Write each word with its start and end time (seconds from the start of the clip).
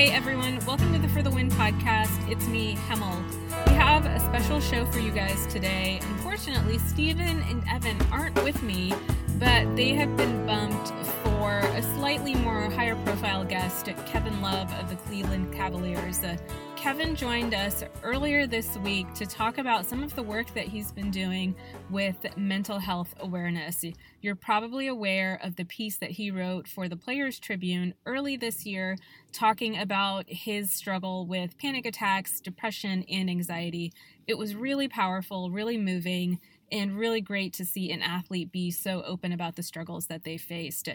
Hey 0.00 0.12
everyone, 0.12 0.64
welcome 0.64 0.94
to 0.94 0.98
the 0.98 1.08
For 1.08 1.20
the 1.20 1.30
Win 1.30 1.50
podcast. 1.50 2.26
It's 2.30 2.48
me, 2.48 2.74
Hemal. 2.88 3.22
We 3.66 3.74
have 3.74 4.06
a 4.06 4.18
special 4.18 4.58
show 4.58 4.86
for 4.86 4.98
you 4.98 5.10
guys 5.10 5.46
today. 5.48 6.00
Unfortunately, 6.02 6.78
Stephen 6.78 7.42
and 7.42 7.62
Evan 7.70 8.00
aren't 8.10 8.42
with 8.42 8.62
me, 8.62 8.94
but 9.38 9.76
they 9.76 9.90
have 9.90 10.16
been 10.16 10.46
bumped 10.46 10.88
for 11.22 11.58
a 11.58 11.82
slightly 11.96 12.34
more 12.36 12.70
higher 12.70 12.96
profile 13.04 13.44
guest, 13.44 13.90
Kevin 14.06 14.40
Love 14.40 14.72
of 14.80 14.88
the 14.88 14.96
Cleveland 14.96 15.52
Cavaliers. 15.52 16.24
Uh, 16.24 16.38
Kevin 16.80 17.14
joined 17.14 17.52
us 17.52 17.84
earlier 18.02 18.46
this 18.46 18.78
week 18.78 19.12
to 19.12 19.26
talk 19.26 19.58
about 19.58 19.84
some 19.84 20.02
of 20.02 20.14
the 20.16 20.22
work 20.22 20.54
that 20.54 20.66
he's 20.66 20.90
been 20.90 21.10
doing 21.10 21.54
with 21.90 22.16
mental 22.38 22.78
health 22.78 23.14
awareness. 23.20 23.84
You're 24.22 24.34
probably 24.34 24.86
aware 24.86 25.38
of 25.42 25.56
the 25.56 25.66
piece 25.66 25.98
that 25.98 26.12
he 26.12 26.30
wrote 26.30 26.66
for 26.66 26.88
the 26.88 26.96
Players 26.96 27.38
Tribune 27.38 27.92
early 28.06 28.38
this 28.38 28.64
year, 28.64 28.96
talking 29.30 29.76
about 29.76 30.24
his 30.26 30.72
struggle 30.72 31.26
with 31.26 31.58
panic 31.58 31.84
attacks, 31.84 32.40
depression, 32.40 33.04
and 33.10 33.28
anxiety. 33.28 33.92
It 34.26 34.38
was 34.38 34.56
really 34.56 34.88
powerful, 34.88 35.50
really 35.50 35.76
moving, 35.76 36.40
and 36.72 36.96
really 36.96 37.20
great 37.20 37.52
to 37.54 37.64
see 37.66 37.90
an 37.92 38.00
athlete 38.00 38.52
be 38.52 38.70
so 38.70 39.02
open 39.02 39.32
about 39.32 39.56
the 39.56 39.62
struggles 39.62 40.06
that 40.06 40.24
they 40.24 40.38
faced. 40.38 40.88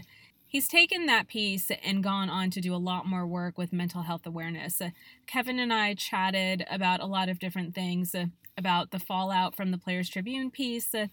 He's 0.48 0.68
taken 0.68 1.06
that 1.08 1.28
piece 1.28 1.72
and 1.84 2.04
gone 2.04 2.30
on 2.30 2.50
to 2.52 2.62
do 2.62 2.74
a 2.74 2.78
lot 2.78 3.06
more 3.06 3.26
work 3.26 3.58
with 3.58 3.74
mental 3.74 4.04
health 4.04 4.26
awareness. 4.26 4.80
Uh, 4.80 4.92
Kevin 5.28 5.60
and 5.60 5.74
I 5.74 5.96
chatted 5.96 6.66
about 6.70 7.02
a 7.02 7.06
lot 7.06 7.30
of 7.30 7.40
different 7.40 7.74
things 7.76 8.16
uh, 8.16 8.26
about 8.58 8.92
the 8.92 9.00
fallout 9.00 9.56
from 9.56 9.72
the 9.72 9.78
Players 9.78 10.10
Tribune 10.10 10.52
piece, 10.52 10.94
uh, 10.96 11.08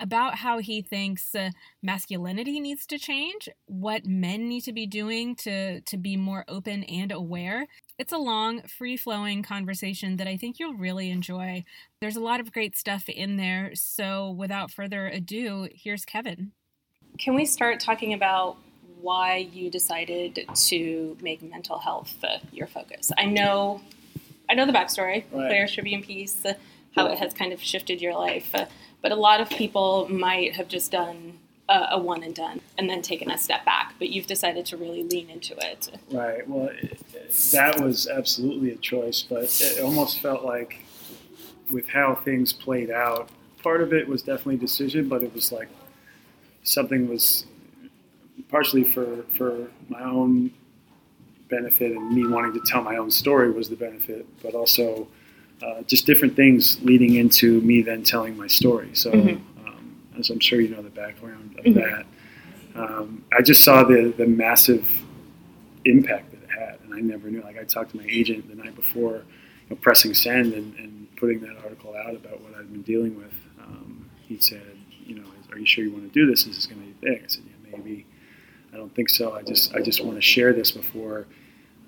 about 0.00 0.36
how 0.36 0.58
he 0.58 0.82
thinks 0.82 1.34
masculinity 1.80 2.58
needs 2.58 2.86
to 2.86 2.98
change, 2.98 3.48
what 3.66 4.04
men 4.04 4.48
need 4.48 4.62
to 4.62 4.72
be 4.72 4.86
doing 4.86 5.36
to, 5.36 5.80
to 5.82 5.96
be 5.96 6.16
more 6.16 6.44
open 6.48 6.82
and 6.84 7.12
aware. 7.12 7.66
It's 7.98 8.12
a 8.12 8.18
long, 8.18 8.62
free 8.62 8.96
flowing 8.96 9.44
conversation 9.44 10.16
that 10.16 10.26
I 10.26 10.36
think 10.36 10.58
you'll 10.58 10.74
really 10.74 11.10
enjoy. 11.10 11.64
There's 12.00 12.16
a 12.16 12.20
lot 12.20 12.40
of 12.40 12.52
great 12.52 12.76
stuff 12.76 13.08
in 13.08 13.36
there. 13.36 13.70
So, 13.74 14.30
without 14.30 14.72
further 14.72 15.06
ado, 15.06 15.68
here's 15.72 16.04
Kevin. 16.04 16.50
Can 17.18 17.34
we 17.34 17.44
start 17.44 17.78
talking 17.78 18.12
about 18.12 18.56
why 19.02 19.36
you 19.36 19.70
decided 19.70 20.46
to 20.54 21.16
make 21.20 21.42
mental 21.42 21.78
health 21.78 22.14
uh, 22.22 22.38
your 22.52 22.66
focus. 22.66 23.12
I 23.18 23.26
know, 23.26 23.82
I 24.48 24.54
know 24.54 24.64
the 24.64 24.72
backstory, 24.72 25.24
right. 25.32 25.48
Players 25.48 25.72
Tribune 25.72 26.02
piece, 26.02 26.44
uh, 26.44 26.54
how 26.96 27.06
it 27.06 27.18
has 27.18 27.34
kind 27.34 27.52
of 27.52 27.60
shifted 27.60 28.00
your 28.00 28.14
life, 28.14 28.50
uh, 28.54 28.66
but 29.00 29.12
a 29.12 29.16
lot 29.16 29.40
of 29.40 29.50
people 29.50 30.08
might 30.08 30.56
have 30.56 30.68
just 30.68 30.92
done 30.92 31.38
a, 31.68 31.88
a, 31.92 31.98
one 31.98 32.22
and 32.22 32.34
done 32.34 32.60
and 32.78 32.88
then 32.88 33.02
taken 33.02 33.30
a 33.30 33.38
step 33.38 33.64
back. 33.64 33.94
But 33.98 34.10
you've 34.10 34.26
decided 34.26 34.66
to 34.66 34.76
really 34.76 35.02
lean 35.02 35.30
into 35.30 35.56
it. 35.58 35.90
Right. 36.10 36.48
Well, 36.48 36.68
it, 36.68 36.98
that 37.52 37.80
was 37.80 38.06
absolutely 38.08 38.70
a 38.70 38.76
choice, 38.76 39.22
but 39.22 39.44
it 39.60 39.82
almost 39.82 40.20
felt 40.20 40.44
like 40.44 40.80
with 41.70 41.88
how 41.88 42.14
things 42.14 42.52
played 42.52 42.90
out, 42.90 43.30
part 43.62 43.80
of 43.80 43.92
it 43.92 44.06
was 44.06 44.22
definitely 44.22 44.56
decision, 44.56 45.08
but 45.08 45.22
it 45.22 45.34
was 45.34 45.50
like 45.50 45.68
something 46.62 47.08
was 47.08 47.46
partially 48.52 48.84
for 48.84 49.24
for 49.36 49.66
my 49.88 50.02
own 50.02 50.52
benefit 51.48 51.92
and 51.92 52.14
me 52.14 52.26
wanting 52.26 52.52
to 52.52 52.60
tell 52.60 52.82
my 52.82 52.96
own 52.96 53.10
story 53.10 53.50
was 53.50 53.68
the 53.68 53.76
benefit, 53.76 54.24
but 54.42 54.54
also 54.54 55.08
uh, 55.62 55.82
just 55.82 56.06
different 56.06 56.36
things 56.36 56.80
leading 56.82 57.16
into 57.16 57.60
me 57.62 57.82
then 57.82 58.02
telling 58.02 58.36
my 58.36 58.46
story. 58.46 58.90
So, 58.94 59.10
mm-hmm. 59.10 59.66
um, 59.66 59.96
as 60.18 60.30
I'm 60.30 60.40
sure 60.40 60.60
you 60.60 60.68
know 60.68 60.82
the 60.82 60.90
background 60.90 61.58
of 61.58 61.64
mm-hmm. 61.64 61.80
that, 61.80 62.06
um, 62.74 63.24
I 63.36 63.42
just 63.42 63.64
saw 63.64 63.82
the 63.82 64.14
the 64.16 64.26
massive 64.26 64.86
impact 65.84 66.30
that 66.32 66.42
it 66.42 66.50
had, 66.50 66.78
and 66.84 66.94
I 66.94 67.00
never 67.00 67.30
knew. 67.30 67.42
Like 67.42 67.58
I 67.58 67.64
talked 67.64 67.90
to 67.92 67.96
my 67.96 68.06
agent 68.08 68.48
the 68.48 68.54
night 68.54 68.76
before, 68.76 69.14
you 69.14 69.70
know, 69.70 69.76
pressing 69.76 70.14
send 70.14 70.52
and, 70.54 70.74
and 70.78 71.16
putting 71.16 71.40
that 71.40 71.56
article 71.64 71.94
out 71.94 72.14
about 72.14 72.40
what 72.42 72.54
I'd 72.54 72.70
been 72.70 72.82
dealing 72.82 73.16
with. 73.16 73.34
Um, 73.60 74.10
he 74.26 74.38
said, 74.38 74.76
you 75.04 75.16
know, 75.16 75.24
are 75.50 75.58
you 75.58 75.66
sure 75.66 75.84
you 75.84 75.92
want 75.92 76.12
to 76.12 76.18
do 76.18 76.26
this? 76.28 76.46
Is 76.46 76.56
this 76.56 76.66
going 76.66 76.80
to 76.80 76.86
be 76.86 76.94
big? 77.00 77.24
I 77.24 77.26
said, 77.28 77.44
yeah, 77.46 77.51
maybe. 77.51 77.51
I 77.51 77.51
don't 78.82 78.94
think 78.94 79.08
so. 79.08 79.32
I 79.32 79.42
just 79.42 79.74
I 79.74 79.80
just 79.80 80.04
want 80.04 80.16
to 80.16 80.20
share 80.20 80.52
this 80.52 80.72
before 80.72 81.26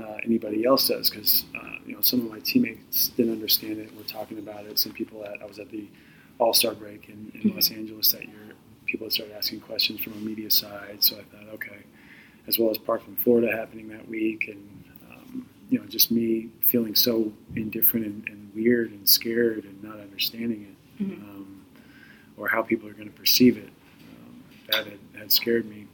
uh, 0.00 0.16
anybody 0.24 0.64
else 0.64 0.88
does 0.88 1.10
because 1.10 1.44
uh, 1.56 1.76
you 1.84 1.94
know 1.94 2.00
some 2.00 2.20
of 2.20 2.30
my 2.30 2.38
teammates 2.40 3.08
didn't 3.08 3.32
understand 3.32 3.78
it. 3.78 3.90
We're 3.96 4.04
talking 4.04 4.38
about 4.38 4.64
it. 4.66 4.78
Some 4.78 4.92
people 4.92 5.24
at 5.24 5.42
I 5.42 5.46
was 5.46 5.58
at 5.58 5.70
the 5.70 5.88
All 6.38 6.54
Star 6.54 6.72
break 6.74 7.08
in, 7.08 7.32
in 7.34 7.40
mm-hmm. 7.40 7.54
Los 7.56 7.70
Angeles 7.70 8.12
that 8.12 8.22
year. 8.22 8.54
People 8.86 9.10
started 9.10 9.36
asking 9.36 9.60
questions 9.60 10.00
from 10.00 10.12
a 10.12 10.16
media 10.16 10.50
side. 10.50 11.02
So 11.02 11.16
I 11.16 11.22
thought, 11.22 11.52
okay, 11.54 11.82
as 12.46 12.58
well 12.58 12.70
as 12.70 12.78
Parkland, 12.78 13.18
Florida 13.18 13.50
happening 13.50 13.88
that 13.88 14.06
week, 14.08 14.46
and 14.46 14.84
um, 15.10 15.48
you 15.68 15.78
know 15.80 15.86
just 15.86 16.12
me 16.12 16.50
feeling 16.60 16.94
so 16.94 17.32
indifferent 17.56 18.06
and, 18.06 18.28
and, 18.28 18.40
weird 18.54 18.92
and 18.92 19.08
scared 19.08 19.64
and 19.64 19.82
not 19.82 19.98
understanding 19.98 20.62
it, 20.70 21.02
mm-hmm. 21.02 21.28
um, 21.28 21.64
or 22.36 22.46
how 22.46 22.62
people 22.62 22.88
are 22.88 22.92
going 22.92 23.10
to 23.10 23.18
perceive 23.18 23.56
it. 23.56 23.68
Um, 24.00 24.44
that 24.70 24.86
had, 24.86 24.98
had 25.18 25.32
scared 25.32 25.66
me 25.66 25.88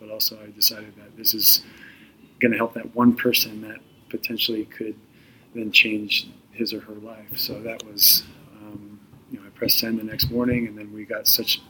but 0.00 0.10
also 0.10 0.38
I 0.42 0.50
decided 0.50 0.96
that 0.96 1.16
this 1.16 1.34
is 1.34 1.62
going 2.40 2.52
to 2.52 2.56
help 2.56 2.74
that 2.74 2.94
one 2.96 3.14
person 3.14 3.60
that 3.62 3.78
potentially 4.08 4.64
could 4.64 4.96
then 5.54 5.70
change 5.70 6.28
his 6.52 6.72
or 6.72 6.80
her 6.80 6.94
life. 6.94 7.36
So 7.36 7.60
that 7.62 7.84
was, 7.84 8.24
um, 8.56 8.98
you 9.30 9.38
know, 9.38 9.46
I 9.46 9.50
pressed 9.50 9.78
send 9.78 9.98
the 9.98 10.04
next 10.04 10.30
morning, 10.30 10.66
and 10.66 10.76
then 10.76 10.92
we 10.92 11.04
got 11.04 11.26
such 11.28 11.60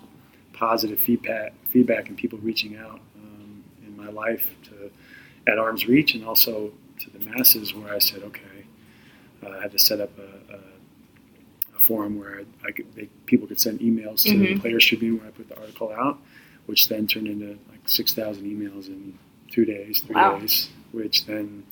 positive 0.52 1.00
feedback, 1.00 1.52
feedback 1.68 2.08
and 2.08 2.16
people 2.16 2.38
reaching 2.38 2.76
out 2.76 3.00
um, 3.16 3.64
in 3.86 3.96
my 3.96 4.10
life 4.10 4.48
to 4.64 4.90
at 5.50 5.58
arm's 5.58 5.86
reach, 5.86 6.14
and 6.14 6.24
also 6.24 6.70
to 7.00 7.10
the 7.10 7.18
masses, 7.30 7.74
where 7.74 7.92
I 7.92 7.98
said, 7.98 8.22
okay, 8.22 8.66
uh, 9.42 9.50
I 9.50 9.62
had 9.62 9.72
to 9.72 9.78
set 9.78 10.00
up 10.00 10.10
a, 10.18 10.54
a, 10.54 10.58
a 11.76 11.80
forum 11.80 12.18
where 12.18 12.40
I, 12.40 12.68
I 12.68 12.70
could, 12.72 12.94
they, 12.94 13.08
people 13.24 13.46
could 13.48 13.58
send 13.58 13.80
emails 13.80 14.22
to 14.24 14.30
mm-hmm. 14.30 14.42
the 14.42 14.60
Players 14.60 14.84
Tribune 14.84 15.18
where 15.18 15.28
I 15.28 15.30
put 15.30 15.48
the 15.48 15.58
article 15.58 15.92
out, 15.92 16.18
which 16.70 16.88
then 16.88 17.04
turned 17.04 17.26
into 17.26 17.58
like 17.68 17.80
6,000 17.86 18.44
emails 18.44 18.86
in 18.86 19.18
two 19.50 19.64
days, 19.64 20.02
three 20.02 20.14
wow. 20.14 20.38
days, 20.38 20.70
which 20.92 21.26
then, 21.26 21.66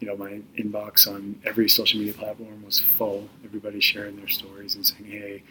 you 0.00 0.06
know, 0.06 0.14
my 0.18 0.42
inbox 0.58 1.08
on 1.08 1.40
every 1.46 1.66
social 1.66 1.98
media 1.98 2.12
platform 2.12 2.62
was 2.62 2.78
full. 2.78 3.26
Everybody 3.42 3.80
sharing 3.80 4.16
their 4.16 4.28
stories 4.28 4.74
and 4.74 4.84
saying, 4.84 5.06
hey, 5.06 5.42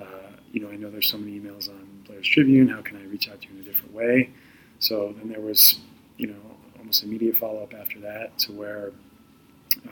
uh, 0.00 0.30
you 0.52 0.60
know, 0.60 0.70
I 0.70 0.76
know 0.76 0.90
there's 0.90 1.10
so 1.10 1.18
many 1.18 1.40
emails 1.40 1.68
on 1.68 2.04
Players 2.04 2.28
Tribune. 2.28 2.68
How 2.68 2.82
can 2.82 2.98
I 2.98 3.02
reach 3.06 3.28
out 3.28 3.40
to 3.40 3.48
you 3.48 3.54
in 3.56 3.62
a 3.62 3.64
different 3.64 3.92
way? 3.92 4.30
So 4.78 5.12
then 5.18 5.28
there 5.28 5.40
was, 5.40 5.80
you 6.16 6.28
know, 6.28 6.56
almost 6.78 7.02
immediate 7.02 7.36
follow 7.36 7.64
up 7.64 7.74
after 7.74 7.98
that 7.98 8.38
to 8.38 8.52
where, 8.52 8.92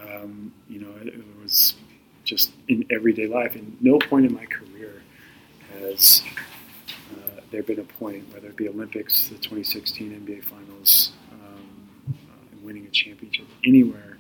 um, 0.01 0.53
you 0.69 0.79
know, 0.79 0.93
it, 1.03 1.09
it 1.09 1.25
was 1.43 1.75
just 2.23 2.53
in 2.69 2.87
everyday 2.89 3.27
life. 3.27 3.57
And 3.57 3.77
no 3.81 3.99
point 3.99 4.27
in 4.27 4.33
my 4.33 4.47
career 4.47 5.03
has 5.81 6.23
there 7.51 7.63
been 7.63 7.81
a 7.81 7.85
point, 7.85 8.33
whether 8.33 8.49
it 8.49 8.57
be 8.57 8.69
Olympics, 8.69 9.29
the 9.29 9.37
2016 9.37 10.27
NBA 10.27 10.45
Finals, 10.45 11.13
um, 11.33 11.69
uh, 12.11 12.57
winning 12.63 12.87
a 12.87 12.91
championship 12.91 13.47
anywhere, 13.65 14.19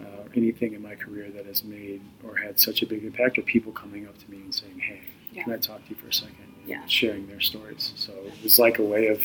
uh, 0.00 0.28
anything 0.34 0.74
in 0.74 0.82
my 0.82 0.94
career 0.94 1.30
that 1.30 1.46
has 1.46 1.64
made 1.64 2.00
or 2.22 2.36
had 2.36 2.60
such 2.60 2.82
a 2.82 2.86
big 2.86 3.04
impact, 3.04 3.38
or 3.38 3.42
people 3.42 3.72
coming 3.72 4.06
up 4.06 4.16
to 4.18 4.30
me 4.30 4.38
and 4.38 4.54
saying, 4.54 4.78
"Hey, 4.78 5.00
yeah. 5.32 5.44
can 5.44 5.52
I 5.52 5.56
talk 5.58 5.84
to 5.84 5.90
you 5.90 5.96
for 5.96 6.08
a 6.08 6.12
second? 6.12 6.36
And 6.60 6.68
yeah. 6.68 6.86
sharing 6.86 7.26
their 7.26 7.40
stories. 7.40 7.92
So 7.96 8.12
it 8.12 8.42
was 8.42 8.58
like 8.58 8.78
a 8.78 8.84
way 8.84 9.08
of 9.08 9.22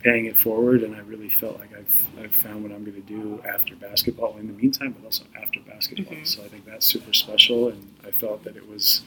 paying 0.00 0.26
it 0.26 0.36
forward, 0.36 0.82
and 0.82 0.96
I 0.96 0.98
really 1.00 1.28
felt 1.28 1.58
like 1.60 1.70
I've, 1.76 2.06
I've 2.20 2.34
found 2.34 2.62
what 2.62 2.72
I'm 2.72 2.84
going 2.84 3.00
to 3.00 3.08
do 3.08 3.40
after 3.46 3.76
basketball 3.76 4.36
in 4.38 4.48
the 4.48 4.52
meantime, 4.52 4.92
but 4.98 5.04
also 5.04 5.24
after 5.40 5.60
basketball. 5.60 6.14
Mm-hmm. 6.14 6.24
So 6.24 6.42
I 6.42 6.48
think 6.48 6.66
that's 6.66 6.84
super 6.84 7.12
special, 7.12 7.68
and 7.68 7.94
I 8.04 8.10
felt 8.10 8.42
that 8.44 8.56
it 8.56 8.68
was 8.68 9.02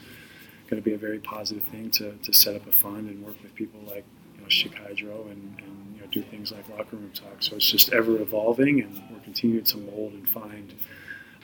going 0.69 0.81
to 0.81 0.85
be 0.85 0.93
a 0.93 0.97
very 0.97 1.19
positive 1.19 1.63
thing 1.63 1.89
to, 1.91 2.13
to 2.23 2.33
set 2.33 2.55
up 2.55 2.67
a 2.67 2.71
fund 2.71 3.09
and 3.09 3.23
work 3.25 3.35
with 3.41 3.53
people 3.55 3.79
like 3.87 4.05
you 4.35 4.41
know 4.41 4.47
Schick 4.47 4.75
Hydro 4.75 5.27
and, 5.29 5.59
and 5.59 5.95
you 5.95 6.01
know, 6.01 6.07
do 6.11 6.21
things 6.21 6.51
like 6.51 6.67
locker 6.69 6.95
room 6.95 7.11
talk. 7.13 7.41
So 7.41 7.55
it's 7.55 7.69
just 7.69 7.93
ever 7.93 8.19
evolving, 8.21 8.81
and 8.81 9.01
we're 9.11 9.19
continuing 9.23 9.65
to 9.65 9.77
mold 9.77 10.13
and 10.13 10.27
find 10.27 10.73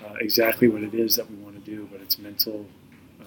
uh, 0.06 0.16
exactly 0.20 0.68
what 0.68 0.84
it 0.84 0.94
is 0.94 1.16
that 1.16 1.30
we 1.30 1.38
want 1.38 1.64
to 1.64 1.72
do. 1.72 1.88
But 1.92 2.02
it's 2.02 2.18
mental 2.18 2.66
uh, 3.20 3.26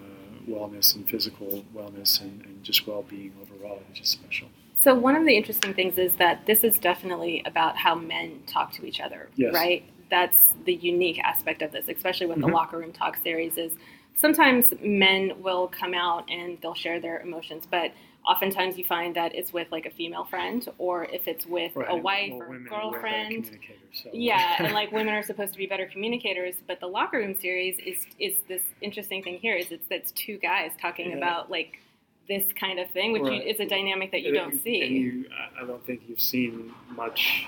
wellness 0.49 0.95
and 0.95 1.09
physical 1.09 1.65
wellness 1.75 2.21
and, 2.21 2.45
and 2.45 2.63
just 2.63 2.87
well-being 2.87 3.33
overall, 3.43 3.83
which 3.89 4.01
is 4.01 4.09
special. 4.09 4.49
So 4.85 4.95
one 4.95 5.17
of 5.17 5.25
the 5.25 5.37
interesting 5.37 5.73
things 5.73 5.97
is 5.97 6.15
that 6.17 6.45
this 6.47 6.63
is 6.63 6.79
definitely 6.79 7.43
about 7.47 7.77
how 7.77 7.95
men 7.95 8.43
talk 8.47 8.73
to 8.73 8.85
each 8.85 9.01
other, 9.01 9.31
yes. 9.35 9.55
right? 9.55 9.85
That's 10.11 10.39
the 10.65 10.75
unique 10.75 11.19
aspect 11.21 11.63
of 11.63 11.73
this, 11.73 11.89
especially 11.89 12.27
with 12.27 12.39
mm-hmm. 12.39 12.51
the 12.51 12.55
locker 12.55 12.79
room 12.79 12.93
talk 12.93 13.17
series. 13.23 13.57
Is 13.57 13.73
sometimes 14.17 14.73
men 14.83 15.33
will 15.43 15.69
come 15.69 15.95
out 15.95 16.29
and 16.31 16.59
they'll 16.61 16.75
share 16.75 17.01
their 17.01 17.21
emotions, 17.21 17.65
but 17.71 17.93
oftentimes 18.27 18.79
you 18.79 18.85
find 18.85 19.15
that 19.17 19.35
it's 19.35 19.53
with 19.53 19.71
like 19.71 19.87
a 19.87 19.91
female 19.91 20.25
friend 20.25 20.67
or 20.79 21.05
if 21.07 21.29
it's 21.29 21.45
with 21.45 21.75
right. 21.77 21.87
a 21.91 21.97
wife 21.97 22.33
well, 22.33 22.53
or 22.53 22.59
girlfriend. 22.59 23.59
So. 23.93 24.11
Yeah, 24.13 24.57
and 24.59 24.73
like 24.73 24.93
women 24.99 25.15
are 25.15 25.23
supposed 25.23 25.53
to 25.53 25.59
be 25.59 25.67
better 25.67 25.87
communicators, 25.87 26.55
but 26.67 26.81
the 26.81 26.87
locker 26.87 27.19
room 27.19 27.35
series 27.35 27.79
is 27.85 28.07
is 28.19 28.39
this 28.49 28.63
interesting 28.81 29.23
thing 29.23 29.39
here 29.39 29.57
is 29.57 29.71
it's 29.71 29.87
that's 29.89 30.13
two 30.13 30.39
guys 30.39 30.73
talking 30.81 31.11
yeah. 31.11 31.17
about 31.17 31.51
like 31.51 31.81
this 32.29 32.45
kind 32.59 32.79
of 32.79 32.91
thing, 32.91 33.13
which 33.13 33.23
right. 33.23 33.45
you, 33.45 33.51
is 33.51 33.61
a 33.61 33.67
dynamic 33.67 34.11
that 34.13 34.23
you 34.23 34.29
and, 34.29 34.37
don't 34.37 34.63
see. 34.63 34.81
And 34.81 34.95
you, 34.95 35.25
I 35.61 35.67
don't 35.67 35.85
think 35.85 36.03
you've 36.09 36.21
seen 36.21 36.73
much 36.97 37.47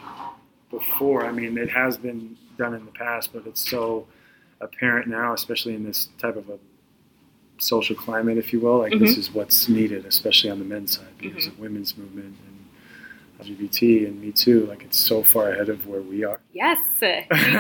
before. 0.71 1.25
I 1.25 1.33
mean, 1.33 1.57
it 1.57 1.71
has 1.71 1.97
been 1.97 2.37
done 2.59 2.75
in 2.75 2.85
the 2.85 2.91
past, 2.91 3.33
but 3.33 3.47
it's 3.47 3.69
so 3.69 4.07
apparent 4.61 5.07
now, 5.09 5.33
especially 5.35 5.75
in 5.75 5.85
this 5.85 6.09
type 6.19 6.37
of 6.37 6.49
a 6.49 6.59
social 7.59 7.97
climate, 7.97 8.37
if 8.39 8.53
you 8.53 8.61
will. 8.61 8.79
Like 8.79 8.99
this 8.99 9.15
Mhm. 9.15 9.19
is 9.19 9.35
what's 9.35 9.69
needed, 9.69 10.05
especially 10.07 10.51
on 10.51 10.59
the 10.59 10.65
men's 10.65 10.93
side, 10.99 11.07
because 11.19 11.45
Mhm. 11.45 11.49
of 11.53 11.59
women's 11.59 11.97
movement 11.97 12.35
and 12.47 12.53
LGBT 13.41 14.07
and 14.07 14.21
Me 14.21 14.33
Too. 14.33 14.67
Like 14.67 14.83
it's 14.83 14.97
so 14.97 15.23
far 15.23 15.51
ahead 15.53 15.69
of 15.69 15.87
where 15.87 16.01
we 16.01 16.25
are. 16.25 16.41
Yes, 16.53 16.79
you, 17.03 17.09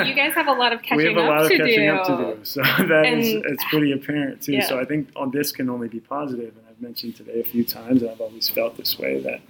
you 0.04 0.14
guys 0.14 0.32
have 0.34 0.48
a 0.48 0.52
lot 0.52 0.72
of 0.72 0.82
catching 0.88 0.98
up 0.98 0.98
to 0.98 1.02
do. 1.02 1.14
we 1.14 1.14
have 1.14 1.16
a 1.16 1.28
lot 1.28 1.44
of 1.44 1.50
catching 1.50 1.80
do. 1.80 1.88
up 1.90 2.06
to 2.06 2.34
do. 2.38 2.44
So 2.44 2.62
that 2.88 3.06
is 3.06 3.34
And- 3.34 3.44
it's 3.46 3.64
pretty 3.70 3.92
apparent 3.92 4.42
too. 4.42 4.52
Yeah. 4.52 4.64
So 4.66 4.78
I 4.78 4.84
think 4.84 5.08
on 5.16 5.30
this 5.30 5.52
can 5.52 5.68
only 5.70 5.88
be 5.88 6.00
positive, 6.00 6.54
and 6.56 6.64
I've 6.68 6.80
mentioned 6.80 7.16
today 7.16 7.40
a 7.40 7.44
few 7.44 7.64
times, 7.64 8.02
and 8.02 8.10
I've 8.10 8.20
always 8.20 8.48
felt 8.48 8.76
this 8.76 8.98
way 8.98 9.20
that 9.20 9.40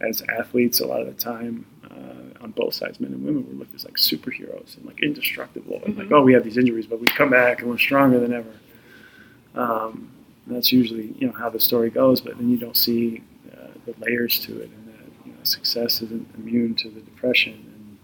as 0.00 0.22
athletes, 0.38 0.80
a 0.80 0.86
lot 0.86 1.00
of 1.00 1.06
the 1.06 1.12
time, 1.22 1.66
uh, 1.90 2.42
on 2.44 2.50
both 2.52 2.74
sides, 2.74 2.98
men 3.00 3.12
and 3.12 3.24
women, 3.24 3.46
we're 3.48 3.58
looked 3.58 3.74
as 3.74 3.84
like 3.84 3.94
superheroes 3.96 4.76
and 4.76 4.84
like 4.86 5.00
indestructible, 5.02 5.80
and 5.84 5.96
like 5.96 6.08
Mhm. 6.08 6.12
oh, 6.12 6.22
we 6.22 6.32
have 6.32 6.44
these 6.44 6.56
injuries, 6.58 6.86
but 6.86 7.00
we 7.00 7.06
come 7.06 7.30
back 7.30 7.60
and 7.60 7.68
we're 7.70 7.78
stronger 7.78 8.18
than 8.18 8.32
ever. 8.32 8.50
Um, 9.54 10.10
that's 10.46 10.72
usually 10.72 11.14
you 11.18 11.26
know 11.28 11.32
how 11.32 11.50
the 11.50 11.60
story 11.60 11.90
goes, 11.90 12.20
but 12.20 12.36
then 12.38 12.50
you 12.50 12.56
don't 12.56 12.76
see 12.76 13.22
uh, 13.52 13.68
the 13.86 13.94
layers 14.04 14.38
to 14.40 14.58
it, 14.60 14.70
and 14.76 14.88
that 14.88 15.26
you 15.26 15.32
know, 15.32 15.38
success 15.44 16.02
isn't 16.02 16.28
immune 16.36 16.74
to 16.76 16.88
the 16.90 17.00
depression, 17.00 17.98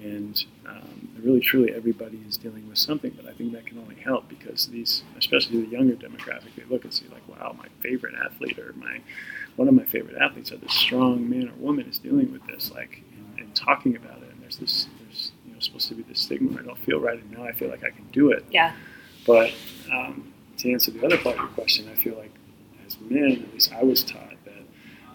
and 0.00 0.12
and 0.12 0.44
um, 0.66 1.08
really 1.22 1.40
truly 1.40 1.72
everybody 1.74 2.20
is 2.28 2.36
dealing 2.36 2.66
with 2.68 2.78
something. 2.78 3.12
But 3.16 3.26
I 3.28 3.32
think 3.34 3.52
that 3.52 3.66
can 3.66 3.78
only 3.78 3.96
help 3.96 4.28
because 4.28 4.68
these, 4.68 5.02
especially 5.18 5.60
the 5.62 5.68
younger 5.68 5.94
demographic, 5.94 6.54
they 6.56 6.64
look 6.70 6.84
and 6.84 6.94
see 6.94 7.06
like, 7.12 7.26
wow, 7.28 7.54
my 7.58 7.68
favorite 7.80 8.14
athlete 8.14 8.58
or 8.58 8.72
my 8.76 9.00
one 9.56 9.68
of 9.68 9.74
my 9.74 9.84
favorite 9.84 10.16
athletes 10.20 10.50
or 10.52 10.56
this 10.56 10.72
strong 10.74 11.28
man 11.28 11.48
or 11.48 11.52
woman 11.54 11.86
is 11.88 11.98
dealing 11.98 12.32
with 12.32 12.46
this, 12.46 12.70
like 12.72 13.02
and, 13.36 13.40
and 13.40 13.54
talking 13.54 13.94
about 13.96 14.18
it. 14.22 14.30
And 14.32 14.42
there's 14.42 14.56
this, 14.58 14.86
there's 15.00 15.32
you 15.46 15.52
know 15.54 15.60
supposed 15.60 15.88
to 15.88 15.94
be 15.94 16.02
this 16.02 16.20
stigma. 16.20 16.58
I 16.60 16.64
don't 16.64 16.78
feel 16.78 17.00
right, 17.00 17.18
and 17.20 17.30
now 17.30 17.44
I 17.44 17.52
feel 17.52 17.68
like 17.68 17.84
I 17.84 17.90
can 17.90 18.06
do 18.12 18.30
it. 18.30 18.44
Yeah. 18.50 18.72
But 19.26 19.52
um, 19.92 20.32
to 20.58 20.72
answer 20.72 20.90
the 20.90 21.04
other 21.04 21.16
part 21.18 21.36
of 21.36 21.42
your 21.42 21.50
question, 21.52 21.88
I 21.90 21.94
feel 21.94 22.16
like 22.16 22.32
as 22.86 22.98
men, 23.00 23.32
at 23.46 23.52
least 23.54 23.72
I 23.72 23.82
was 23.82 24.02
taught 24.04 24.34
that 24.44 24.62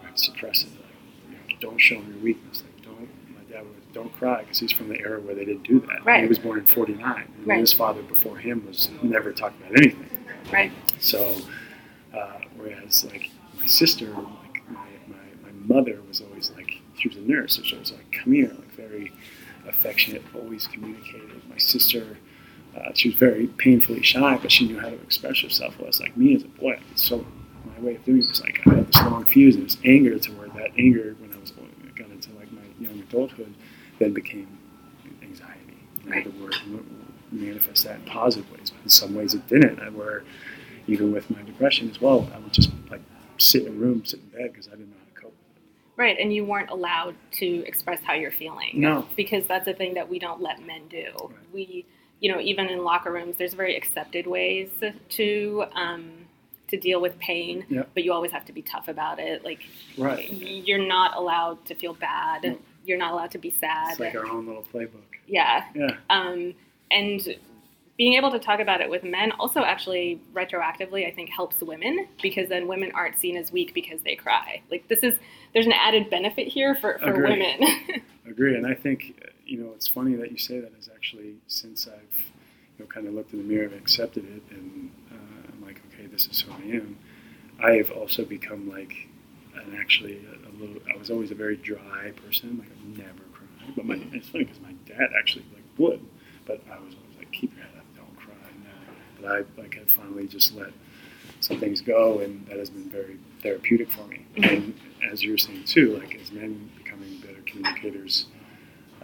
I 0.04 0.10
suppress 0.16 0.64
it. 0.64 0.70
Like, 0.72 0.86
you 1.30 1.36
know, 1.56 1.60
don't 1.60 1.78
show 1.80 1.96
your 1.96 2.18
weakness. 2.24 2.64
Like, 2.64 2.86
don't. 2.86 3.10
My 3.36 3.42
dad 3.52 3.64
would 3.64 3.94
don't 3.94 4.14
cry 4.18 4.42
because 4.42 4.60
he's 4.60 4.72
from 4.72 4.88
the 4.90 5.00
era 5.00 5.20
where 5.20 5.36
they 5.36 5.46
didn't 5.46 5.64
do 5.64 5.80
that. 5.82 6.06
Right. 6.06 6.22
He 6.24 6.28
was 6.30 6.40
born 6.40 6.60
in 6.60 6.66
'49, 6.66 7.04
and 7.38 7.48
Right. 7.48 7.60
his 7.60 7.74
father 7.74 8.02
before 8.04 8.38
him 8.38 8.66
was 8.66 8.90
never 9.04 9.32
talked 9.34 9.60
about 9.60 9.76
anything. 9.78 10.10
Right. 10.52 10.72
So, 11.00 11.36
uh, 12.16 12.40
whereas 12.56 13.04
like 13.06 13.30
my 13.60 13.66
sister, 13.66 14.08
like 14.08 14.70
my, 14.70 14.88
my, 15.08 15.52
my 15.52 15.52
mother 15.76 16.00
was 16.08 16.22
always 16.22 16.52
like 16.52 16.74
she 16.98 17.08
was 17.08 17.18
a 17.18 17.22
nurse, 17.22 17.56
so 17.56 17.64
she 17.64 17.78
was 17.78 17.92
like, 17.92 18.12
"Come 18.12 18.34
here," 18.34 18.50
like 18.50 18.72
very 18.72 19.12
affectionate, 19.68 20.24
always 20.36 20.68
communicated. 20.68 21.42
My 21.50 21.58
sister, 21.58 22.18
uh, 22.76 22.92
she 22.94 23.10
was 23.10 23.18
very 23.18 23.48
painfully 23.48 24.02
shy, 24.04 24.38
but 24.42 24.52
she 24.52 24.68
knew 24.68 24.80
how 24.80 24.90
to 24.90 25.02
express 25.02 25.40
herself. 25.42 25.76
Whereas 25.78 26.00
like 26.00 26.16
me 26.18 26.36
as 26.36 26.44
a 26.44 26.48
boy, 26.48 26.80
so 26.96 27.26
my 27.66 27.80
way 27.86 27.96
of 27.96 28.06
doing 28.06 28.24
it 28.24 28.30
was 28.30 28.42
like 28.42 28.62
I 28.68 28.76
had 28.76 28.88
this 28.88 28.98
long 28.98 29.26
fuse 29.26 29.56
and 29.56 29.64
it 29.64 29.66
was 29.66 29.78
anger 29.86 30.18
to 30.20 30.32
where 30.34 30.50
that 30.50 30.72
anger 30.78 31.16
when 31.20 31.34
I 31.34 31.40
was 31.40 31.54
I 31.86 31.98
got 31.98 32.10
into 32.10 32.32
like 32.34 32.52
my 32.52 32.62
young 32.80 33.00
adulthood 33.00 33.54
then 34.00 34.14
became 34.14 34.48
anxiety. 35.22 35.78
And 36.04 36.14
I 36.14 36.16
had 36.18 36.26
to 36.26 36.32
work 36.42 36.54
manifest 37.32 37.84
that 37.86 38.00
in 38.00 38.06
positive 38.06 38.50
ways, 38.52 38.72
but 38.72 38.84
in 38.84 38.90
some 38.90 39.14
ways 39.14 39.34
it 39.34 39.48
didn't. 39.48 39.80
I 39.80 39.90
where 39.90 40.24
even 40.88 41.12
with 41.12 41.30
my 41.30 41.42
depression 41.44 41.90
as 41.90 42.02
well, 42.02 42.28
I 42.34 42.40
would 42.40 42.54
just 42.54 42.72
like 42.90 43.02
sit 43.40 43.64
in 43.64 43.70
a 43.70 43.72
room, 43.72 44.04
sit 44.06 44.20
in 44.20 44.28
bed 44.30 44.52
because 44.54 44.68
I 44.68 44.72
didn't 44.72 44.90
know 44.92 44.96
how 45.00 45.16
to 45.16 45.22
cope. 45.22 45.36
Right, 45.96 46.18
and 46.20 46.34
you 46.34 46.46
weren't 46.46 46.70
allowed 46.70 47.16
to 47.34 47.46
express 47.66 48.02
how 48.04 48.14
you're 48.14 48.32
feeling. 48.32 48.72
No. 48.76 49.08
Because 49.16 49.46
that's 49.48 49.68
a 49.68 49.74
thing 49.74 49.94
that 49.96 50.08
we 50.10 50.20
don't 50.20 50.42
let 50.42 50.66
men 50.66 50.84
do. 50.90 51.32
We, 51.54 51.86
you 52.22 52.32
know, 52.32 52.40
even 52.40 52.68
in 52.68 52.84
locker 52.84 53.12
rooms, 53.12 53.36
there's 53.38 53.54
very 53.54 53.76
accepted 53.76 54.28
ways 54.28 54.70
to 55.10 55.66
um, 55.74 56.12
to 56.68 56.78
deal 56.78 57.02
with 57.02 57.18
pain, 57.18 57.66
Yeah. 57.68 57.84
but 57.96 58.04
you 58.04 58.14
always 58.14 58.32
have 58.32 58.46
to 58.46 58.54
be 58.54 58.62
tough 58.62 58.88
about 58.90 59.18
it. 59.20 59.44
Like 59.44 59.62
Right. 59.98 60.30
you're 60.32 60.86
not 60.86 61.18
allowed 61.18 61.66
to 61.66 61.74
feel 61.76 61.96
bad. 61.96 62.44
No. 62.44 62.58
You're 62.86 63.00
not 63.00 63.12
allowed 63.14 63.32
to 63.32 63.38
be 63.40 63.50
sad. 63.50 63.92
It's 63.92 64.00
like 64.00 64.14
our 64.16 64.28
own 64.28 64.46
little 64.46 64.64
playbook. 64.72 65.02
yeah. 65.28 65.66
Yeah. 65.76 65.98
Um, 66.12 66.54
and 66.92 67.36
being 68.00 68.14
able 68.14 68.32
to 68.32 68.40
talk 68.40 68.60
about 68.60 68.82
it 68.82 68.90
with 68.90 69.04
men 69.04 69.32
also 69.34 69.60
actually 69.62 70.20
retroactively 70.34 71.06
I 71.08 71.12
think 71.12 71.30
helps 71.30 71.62
women 71.62 72.08
because 72.22 72.50
then 72.50 72.68
women 72.68 72.92
aren't 72.96 73.18
seen 73.18 73.38
as 73.38 73.52
weak 73.52 73.76
because 73.76 74.02
they 74.02 74.16
cry. 74.16 74.64
Like 74.72 74.88
this 74.88 75.04
is 75.04 75.20
there's 75.54 75.68
an 75.68 75.74
added 75.74 76.10
benefit 76.10 76.48
here 76.48 76.76
for, 76.76 76.98
for 77.00 77.14
Agree. 77.14 77.30
women. 77.30 78.02
agree. 78.30 78.56
And 78.56 78.66
I 78.66 78.74
think, 78.74 79.22
you 79.46 79.58
know, 79.58 79.72
it's 79.76 79.88
funny 79.88 80.16
that 80.16 80.32
you 80.32 80.38
say 80.38 80.60
that. 80.60 80.72
Is 80.80 80.90
actually 80.94 81.36
since 81.48 81.88
I've, 81.88 82.18
you 82.78 82.86
know, 82.86 82.86
kind 82.86 83.08
of 83.08 83.14
looked 83.14 83.34
in 83.34 83.40
the 83.40 83.46
mirror 83.46 83.66
and 83.66 83.74
accepted 83.74 84.26
it, 84.26 84.44
and 84.56 84.92
uh, 85.12 85.52
I'm 85.52 85.66
like, 85.66 85.82
okay, 85.94 86.06
this 86.08 86.28
is 86.28 86.42
who 86.42 86.52
I 86.52 86.76
am. 86.78 86.98
I 87.62 87.72
have 87.72 87.92
also 87.92 88.24
become 88.24 88.70
like, 88.70 89.08
an 89.56 89.76
actually 89.78 90.22
a, 90.26 90.50
a 90.50 90.52
little. 90.60 90.82
I 90.94 90.98
was 90.98 91.10
always 91.10 91.32
a 91.32 91.36
very 91.36 91.58
dry 91.58 92.12
person. 92.26 92.60
Like 92.60 92.70
I 92.70 92.98
never 92.98 93.24
cried. 93.34 93.76
But 93.76 93.86
my 93.86 93.96
it's 94.14 94.30
funny 94.30 94.46
because 94.46 94.62
my 94.62 94.74
dad 94.86 95.10
actually 95.18 95.46
like 95.54 95.64
would, 95.78 96.06
but 96.46 96.62
I 96.72 96.80
was 96.80 96.96
always 96.96 97.18
like, 97.18 97.32
keep 97.32 97.54
your 97.56 97.66
head 97.66 97.74
up, 97.78 97.86
don't 97.96 98.16
cry. 98.18 98.36
But 99.22 99.32
I 99.32 99.62
like 99.62 99.76
had 99.76 99.90
finally 99.90 100.28
just 100.28 100.56
let 100.56 100.72
some 101.42 101.60
things 101.60 101.82
go, 101.82 102.20
and 102.20 102.46
that 102.48 102.58
has 102.58 102.70
been 102.70 102.90
very 102.90 103.18
therapeutic 103.42 103.90
for 103.92 104.06
me. 104.08 104.26
And 104.44 104.74
as 105.12 105.24
you 105.24 105.32
were 105.32 105.38
saying 105.38 105.64
too, 105.66 105.98
like 105.98 106.16
as 106.16 106.32
men 106.32 106.70
becoming 106.78 107.18
better 107.18 107.42
communicators, 107.46 108.26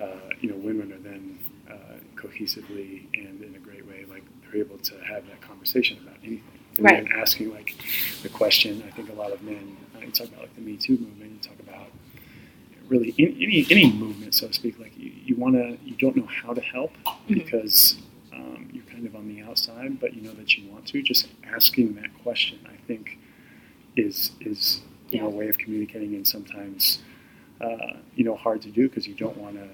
uh, 0.02 0.06
you 0.42 0.50
know, 0.50 0.58
women 0.58 0.92
are 0.94 1.00
then 1.00 1.40
uh, 1.70 1.98
cohesively 2.16 3.06
and 3.14 3.42
in 3.42 3.56
a 3.56 3.60
great 3.60 3.86
way, 3.88 4.06
like 4.10 4.24
they're 4.44 4.62
able 4.62 4.78
to 4.80 4.96
have 5.06 5.26
that 5.28 5.42
conversation 5.42 5.98
about 6.04 6.16
anything. 6.24 6.44
And 6.78 6.86
Right. 6.86 7.08
then 7.08 7.18
asking 7.18 7.52
like 7.52 7.74
the 8.22 8.30
question, 8.30 8.84
I 8.86 8.92
think 8.92 9.10
a 9.10 9.14
lot 9.14 9.32
of 9.32 9.42
men, 9.42 9.78
uh, 9.96 10.00
you 10.00 10.12
talk 10.12 10.28
about 10.28 10.42
like 10.42 10.56
the 10.56 10.62
Me 10.62 10.76
Too 10.76 10.98
movement, 10.98 11.32
you 11.32 11.40
talk 11.50 11.60
about 11.60 11.88
really 12.90 13.16
any 13.18 13.36
any, 13.42 13.68
any 13.70 13.92
movement, 13.94 14.34
so 14.36 14.48
to 14.48 14.54
speak. 14.54 14.78
Like 14.78 14.98
you, 14.98 15.12
you 15.26 15.36
want 15.38 15.56
to, 15.56 15.78
you 15.86 15.96
don't 15.96 16.16
know 16.18 16.26
how 16.28 16.54
to 16.54 16.62
help 16.62 16.92
because 17.28 17.96
of 19.08 19.16
on 19.16 19.28
the 19.28 19.42
outside, 19.42 20.00
but 20.00 20.14
you 20.14 20.22
know 20.22 20.34
that 20.34 20.58
you 20.58 20.70
want 20.72 20.86
to. 20.88 21.02
Just 21.02 21.28
asking 21.46 21.96
that 21.96 22.12
question, 22.24 22.60
I 22.68 22.76
think, 22.88 23.18
is 23.96 24.32
is 24.42 24.82
you 25.10 25.20
know 25.20 25.28
a 25.28 25.30
way 25.30 25.48
of 25.48 25.58
communicating, 25.58 26.16
and 26.16 26.28
sometimes 26.28 27.00
uh, 27.62 27.98
you 28.16 28.24
know 28.24 28.36
hard 28.36 28.62
to 28.64 28.72
do 28.72 28.88
because 28.88 29.08
you 29.08 29.16
don't 29.16 29.38
want 29.38 29.56
to. 29.56 29.68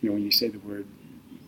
You 0.00 0.08
know, 0.08 0.14
when 0.14 0.24
you 0.24 0.30
say 0.30 0.48
the 0.48 0.58
word 0.60 0.86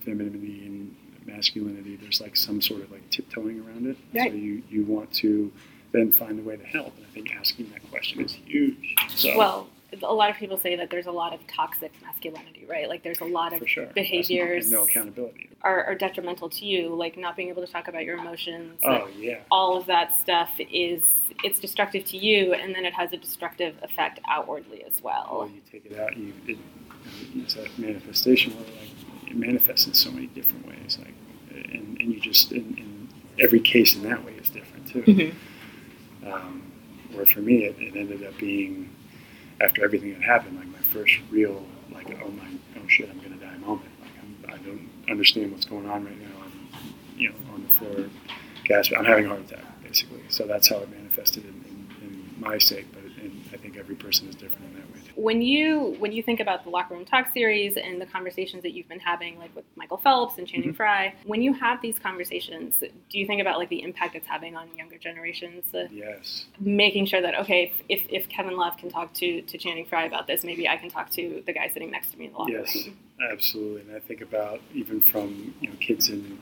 femininity 0.04 0.66
and 0.66 0.94
masculinity, 1.26 1.96
there's 1.96 2.20
like 2.20 2.36
some 2.36 2.60
sort 2.60 2.82
of 2.82 2.90
like 2.90 3.08
tiptoeing 3.10 3.60
around 3.60 3.86
it. 3.86 3.96
Right. 4.14 4.30
So 4.30 4.36
you 4.36 4.62
you 4.68 4.84
want 4.84 5.12
to 5.14 5.52
then 5.92 6.12
find 6.12 6.38
a 6.38 6.42
way 6.42 6.56
to 6.56 6.64
help, 6.64 6.96
and 6.96 7.06
I 7.06 7.14
think 7.14 7.34
asking 7.34 7.70
that 7.70 7.88
question 7.90 8.24
is 8.24 8.32
huge. 8.32 8.94
So 9.08 9.36
well, 9.36 9.68
a 10.02 10.14
lot 10.14 10.30
of 10.30 10.36
people 10.36 10.58
say 10.58 10.76
that 10.76 10.90
there's 10.90 11.06
a 11.06 11.12
lot 11.12 11.34
of 11.34 11.46
toxic 11.46 11.92
masculinity, 12.02 12.64
right? 12.68 12.88
Like 12.88 13.02
there's 13.02 13.20
a 13.20 13.26
lot 13.26 13.52
of 13.52 13.68
sure, 13.68 13.86
behaviors 13.86 14.70
no 14.70 14.84
accountability. 14.84 15.50
Are, 15.62 15.84
are 15.84 15.94
detrimental 15.94 16.48
to 16.50 16.66
you, 16.66 16.94
like 16.94 17.16
not 17.16 17.36
being 17.36 17.48
able 17.48 17.64
to 17.64 17.70
talk 17.70 17.88
about 17.88 18.04
your 18.04 18.18
emotions. 18.18 18.80
Oh 18.82 19.08
yeah. 19.16 19.40
all 19.50 19.76
of 19.76 19.86
that 19.86 20.18
stuff 20.18 20.50
is 20.58 21.02
it's 21.44 21.58
destructive 21.60 22.04
to 22.04 22.16
you 22.16 22.52
and 22.52 22.74
then 22.74 22.84
it 22.84 22.92
has 22.92 23.12
a 23.12 23.16
destructive 23.16 23.74
effect 23.82 24.20
outwardly 24.28 24.84
as 24.84 25.02
well, 25.02 25.28
well 25.30 25.48
you 25.48 25.60
take 25.70 25.86
it 25.86 25.98
out, 25.98 26.16
you 26.16 26.32
it, 26.46 26.58
it's 27.34 27.56
a 27.56 27.66
manifestation 27.78 28.52
where 28.54 28.64
like 28.64 29.30
it 29.30 29.36
manifests 29.36 29.86
in 29.86 29.94
so 29.94 30.10
many 30.10 30.26
different 30.28 30.66
ways, 30.66 30.98
like 31.00 31.14
and, 31.50 31.96
and 32.00 32.14
you 32.14 32.20
just 32.20 32.52
in, 32.52 32.76
in 32.76 33.08
every 33.38 33.60
case 33.60 33.94
in 33.94 34.02
that 34.02 34.24
way 34.24 34.32
is 34.34 34.48
different 34.48 34.86
too. 34.88 35.02
Mhm. 35.02 35.34
Um, 36.24 36.62
where 37.12 37.26
for 37.26 37.40
me, 37.40 37.64
it, 37.64 37.76
it 37.78 37.96
ended 37.96 38.24
up 38.24 38.36
being 38.38 38.88
after 39.60 39.84
everything 39.84 40.12
that 40.14 40.22
happened, 40.22 40.56
like 40.56 40.68
my 40.68 40.78
first 40.78 41.18
real 41.30 41.64
like 41.92 42.18
oh 42.24 42.30
my 42.30 42.48
oh 42.76 42.88
shit 42.88 43.08
I'm 43.10 43.18
gonna 43.20 43.36
die 43.36 43.56
moment. 43.58 43.90
Like 44.00 44.10
I'm, 44.20 44.54
I 44.54 44.56
don't 44.64 44.88
understand 45.08 45.52
what's 45.52 45.64
going 45.64 45.88
on 45.88 46.04
right 46.04 46.20
now. 46.20 46.42
I'm 46.44 46.68
you 47.16 47.28
know 47.30 47.34
on 47.54 47.62
the 47.62 47.72
floor, 47.72 48.10
gasping. 48.64 48.98
I'm 48.98 49.04
having 49.04 49.26
a 49.26 49.28
heart 49.28 49.40
attack 49.42 49.64
basically. 49.82 50.22
So 50.28 50.46
that's 50.46 50.68
how 50.68 50.78
it 50.78 50.90
manifested 50.90 51.44
in, 51.44 51.50
in, 51.68 52.06
in 52.08 52.34
my 52.40 52.58
sake. 52.58 52.86
But 52.92 53.02
I 53.52 53.56
think 53.58 53.76
every 53.76 53.94
person 53.94 54.28
is 54.28 54.34
different 54.34 54.71
in 55.16 55.22
that 55.22 55.26
way. 55.28 55.32
Too. 55.32 55.38
when 55.38 55.42
you 55.42 55.96
when 55.98 56.12
you 56.12 56.22
think 56.22 56.40
about 56.40 56.64
the 56.64 56.70
locker 56.70 56.94
room 56.94 57.04
talk 57.04 57.32
series 57.32 57.76
and 57.76 58.00
the 58.00 58.06
conversations 58.06 58.62
that 58.62 58.72
you've 58.72 58.88
been 58.88 59.00
having 59.00 59.38
like 59.38 59.54
with 59.54 59.64
michael 59.76 59.98
phelps 59.98 60.38
and 60.38 60.46
channing 60.46 60.72
Mhm. 60.72 60.76
frye 60.76 61.14
when 61.24 61.42
you 61.42 61.52
have 61.54 61.80
these 61.82 61.98
conversations 61.98 62.78
do 63.10 63.18
you 63.18 63.26
think 63.26 63.40
about 63.40 63.58
like 63.58 63.68
the 63.68 63.82
impact 63.82 64.14
it's 64.14 64.26
having 64.26 64.56
on 64.56 64.68
younger 64.76 64.98
generations 64.98 65.64
uh, 65.74 65.88
Yes. 65.92 66.46
making 66.60 67.06
sure 67.06 67.20
that 67.20 67.34
okay 67.40 67.72
if, 67.88 68.02
if 68.08 68.28
kevin 68.28 68.56
love 68.56 68.76
can 68.76 68.88
talk 68.90 69.12
to 69.14 69.42
to 69.42 69.58
channing 69.58 69.84
frye 69.86 70.04
about 70.04 70.26
this 70.26 70.44
maybe 70.44 70.68
i 70.68 70.76
can 70.76 70.88
talk 70.90 71.10
to 71.10 71.42
the 71.46 71.52
guy 71.52 71.68
sitting 71.68 71.90
next 71.90 72.12
to 72.12 72.18
me 72.18 72.26
in 72.26 72.32
the 72.32 72.38
locker 72.38 72.52
Yes, 72.52 72.74
room 72.86 72.96
absolutely. 73.30 73.82
And 73.82 73.96
I 73.96 74.00
think 74.00 74.20
about 74.20 74.60
even 74.74 75.00
from 75.00 75.54
you 75.60 75.68
know 75.68 75.74
kids 75.80 76.08
in 76.08 76.38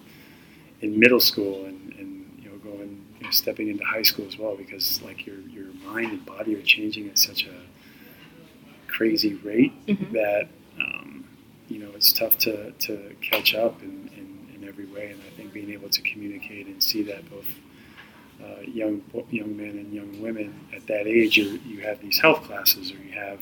in 0.81 0.99
middle 0.99 1.21
school 1.21 1.67
and, 1.67 1.93
and 1.99 2.41
you 2.43 2.49
know 2.51 2.57
going 2.59 3.05
you 3.19 3.25
know, 3.25 3.31
stepping 3.31 3.69
into 3.69 3.85
high 3.85 4.03
school 4.03 4.27
as 4.27 4.39
well 4.39 4.57
because 4.57 5.03
like 5.03 5.27
your 5.27 5.37
your 5.57 5.67
mind 5.87 6.11
and 6.13 6.25
body 6.25 6.55
are 6.55 6.63
changing 6.63 7.09
at 7.09 7.19
such 7.19 7.45
a 7.47 7.51
crazy 8.97 9.35
rate 9.35 9.73
Mhm. 9.87 10.13
that 10.13 10.49
um, 10.81 11.25
you 11.69 11.79
know 11.79 11.91
it's 11.95 12.13
tough 12.13 12.37
to, 12.39 12.73
to 12.73 13.15
catch 13.21 13.55
up 13.55 13.83
in, 13.83 14.11
in, 14.17 14.63
in 14.63 14.69
every 14.69 14.87
way. 14.87 15.07
And 15.13 15.21
I 15.27 15.37
think 15.37 15.53
being 15.53 15.71
able 15.71 15.89
to 15.91 16.03
communicate 16.03 16.67
and 16.67 16.83
see 16.83 17.03
that 17.05 17.29
both 17.31 17.47
uh, 18.43 18.61
young 18.63 19.03
young 19.31 19.57
men 19.57 19.71
and 19.71 19.93
young 19.93 20.21
women 20.21 20.49
at 20.75 20.87
that 20.87 21.07
age, 21.07 21.37
you 21.37 21.61
you 21.67 21.81
have 21.83 22.01
these 22.01 22.19
health 22.19 22.43
classes, 22.45 22.91
or 22.93 22.97
you 22.97 23.13
have 23.13 23.41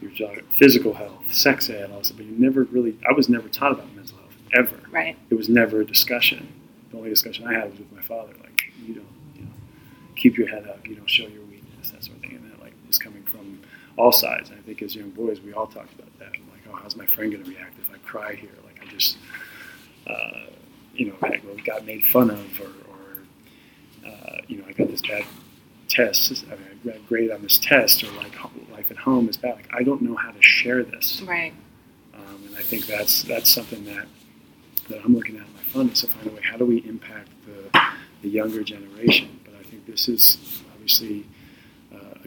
your 0.00 0.10
physical 0.58 0.92
health, 0.92 1.22
sex 1.32 1.70
ed, 1.70 1.90
also, 1.90 2.14
but 2.14 2.26
you 2.26 2.34
never 2.36 2.64
really. 2.64 2.96
I 3.08 3.12
was 3.14 3.28
never 3.28 3.48
taught 3.48 3.72
about 3.72 3.94
mental 3.94 4.18
health 4.18 4.36
ever. 4.52 4.78
Right. 4.90 5.16
It 5.30 5.34
was 5.36 5.48
never 5.48 5.80
a 5.80 5.84
discussion. 5.86 6.52
The 6.90 6.98
only 6.98 7.10
discussion 7.10 7.46
I 7.46 7.54
had 7.54 7.70
was 7.70 7.78
with 7.78 7.92
my 7.92 8.02
father. 8.02 8.32
Like 8.42 8.60
you 8.86 8.94
don't, 8.94 9.06
you 9.36 9.42
know, 9.42 9.50
keep 10.16 10.36
your 10.36 10.48
head 10.48 10.66
up. 10.68 10.86
You 10.86 10.94
don't 10.96 11.08
show 11.10 11.26
your 11.26 11.42
weakness, 11.42 11.90
that 11.90 12.04
sort 12.04 12.16
of 12.18 12.22
thing. 12.22 12.34
And 12.36 12.52
that 12.52 12.60
like 12.60 12.72
was 12.86 12.98
coming 12.98 13.22
all 13.96 14.12
sides. 14.12 14.50
And 14.50 14.58
I 14.58 14.62
think 14.62 14.82
as 14.82 14.94
young 14.94 15.10
boys, 15.10 15.40
we 15.40 15.52
all 15.52 15.66
talked 15.66 15.94
about 15.94 16.18
that. 16.18 16.32
Like, 16.32 16.62
oh, 16.70 16.76
how's 16.76 16.96
my 16.96 17.06
friend 17.06 17.32
going 17.32 17.44
to 17.44 17.50
react 17.50 17.78
if 17.78 17.90
I 17.92 17.98
cry 17.98 18.34
here? 18.34 18.50
Like 18.64 18.80
I 18.82 18.90
just, 18.90 19.16
uh, 20.06 20.50
you 20.94 21.06
know, 21.06 21.16
I 21.22 21.40
got 21.64 21.84
made 21.84 22.04
fun 22.04 22.30
of, 22.30 22.60
or, 22.60 22.66
or 22.66 24.10
uh, 24.10 24.38
you 24.48 24.58
know, 24.58 24.64
I 24.68 24.72
got 24.72 24.88
this 24.88 25.02
bad 25.02 25.24
test. 25.88 26.44
I, 26.46 26.50
mean, 26.50 26.60
I 26.84 26.88
got 26.88 27.08
grade 27.08 27.30
on 27.30 27.42
this 27.42 27.58
test, 27.58 28.02
or 28.04 28.10
like 28.12 28.32
life 28.72 28.90
at 28.90 28.96
home 28.98 29.28
is 29.28 29.36
bad. 29.36 29.56
Like 29.56 29.68
I 29.72 29.82
don't 29.82 30.02
know 30.02 30.16
how 30.16 30.30
to 30.30 30.42
share 30.42 30.82
this. 30.82 31.22
Right. 31.22 31.52
Um, 32.14 32.44
and 32.46 32.56
I 32.56 32.62
think 32.62 32.86
that's 32.86 33.22
that's 33.22 33.50
something 33.50 33.84
that 33.86 34.06
that 34.88 35.04
I'm 35.04 35.14
looking 35.14 35.36
at 35.36 35.46
in 35.46 35.54
my 35.54 35.62
fund 35.62 35.92
is 35.92 36.00
to 36.02 36.08
find 36.08 36.26
a 36.26 36.30
way 36.30 36.42
how 36.42 36.56
do 36.56 36.64
we 36.64 36.78
impact 36.86 37.30
the 37.46 37.80
the 38.22 38.28
younger 38.28 38.62
generation. 38.62 39.40
But 39.44 39.54
I 39.58 39.62
think 39.62 39.86
this 39.86 40.08
is 40.08 40.62
obviously 40.74 41.26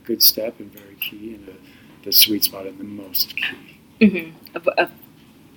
good 0.08 0.24
step 0.24 0.60
and 0.60 0.72
very 0.72 0.96
key, 0.96 1.36
and 1.36 1.50
a, 1.50 2.06
the 2.06 2.12
sweet 2.12 2.44
spot 2.46 2.66
and 2.66 2.80
the 2.80 2.84
most 2.84 3.36
key. 3.36 3.80
Mm-hmm. 4.02 4.56
Of, 4.56 4.68
of, 4.70 4.90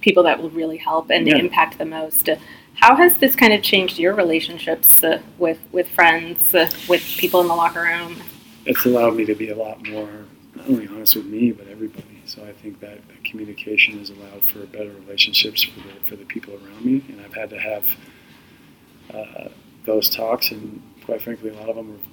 people 0.01 0.23
that 0.23 0.41
will 0.41 0.49
really 0.51 0.79
help 0.79 1.11
and 1.11 1.27
Yeah. 1.27 1.37
impact 1.37 1.77
the 1.77 1.85
most. 1.85 2.27
Uh, 2.29 2.37
How 2.77 2.97
has 2.97 3.19
this 3.19 3.37
kind 3.37 3.53
of 3.53 3.61
changed 3.63 3.99
your 3.99 4.15
relationships 4.15 5.05
uh, 5.05 5.21
with 5.39 5.59
with 5.73 5.89
friends, 5.89 6.55
uh, 6.55 6.71
with 6.89 7.03
people 7.19 7.41
in 7.43 7.49
the 7.49 7.55
locker 7.55 7.83
room? 7.83 8.17
It's 8.65 8.85
allowed 8.87 9.15
me 9.17 9.25
to 9.27 9.35
be 9.35 9.51
a 9.51 9.57
lot 9.57 9.87
more 9.87 10.25
not 10.55 10.69
only 10.69 10.89
honest 10.89 11.17
with 11.17 11.27
me 11.27 11.53
but 11.53 11.69
everybody. 11.69 12.23
So 12.25 12.43
I 12.45 12.53
think 12.53 12.81
that, 12.81 12.99
that 13.09 13.25
communication 13.25 13.99
has 13.99 14.09
allowed 14.11 14.43
for 14.51 14.61
better 14.67 14.93
relationships 15.05 15.63
for 15.63 15.81
the 15.81 15.95
for 16.09 16.17
the 16.17 16.25
people 16.25 16.55
around 16.55 16.83
me, 16.85 17.05
and 17.11 17.21
I've 17.21 17.35
had 17.35 17.51
to 17.51 17.59
have 17.59 17.85
uh, 19.13 19.49
those 19.85 20.09
talks, 20.09 20.51
and 20.51 20.81
quite 21.05 21.21
frankly, 21.21 21.51
a 21.51 21.55
lot 21.55 21.69
of 21.69 21.77
them 21.77 21.89
were 21.93 22.05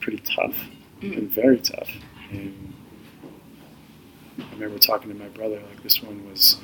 pretty 0.00 0.22
tough 0.36 0.56
And 1.02 1.30
very 1.30 1.58
tough. 1.58 1.88
And 2.30 2.74
I 4.38 4.52
remember 4.54 4.78
talking 4.78 5.08
to 5.10 5.14
my 5.16 5.28
brother 5.28 5.60
like 5.68 5.82
this 5.82 6.02
one 6.02 6.28
was, 6.28 6.60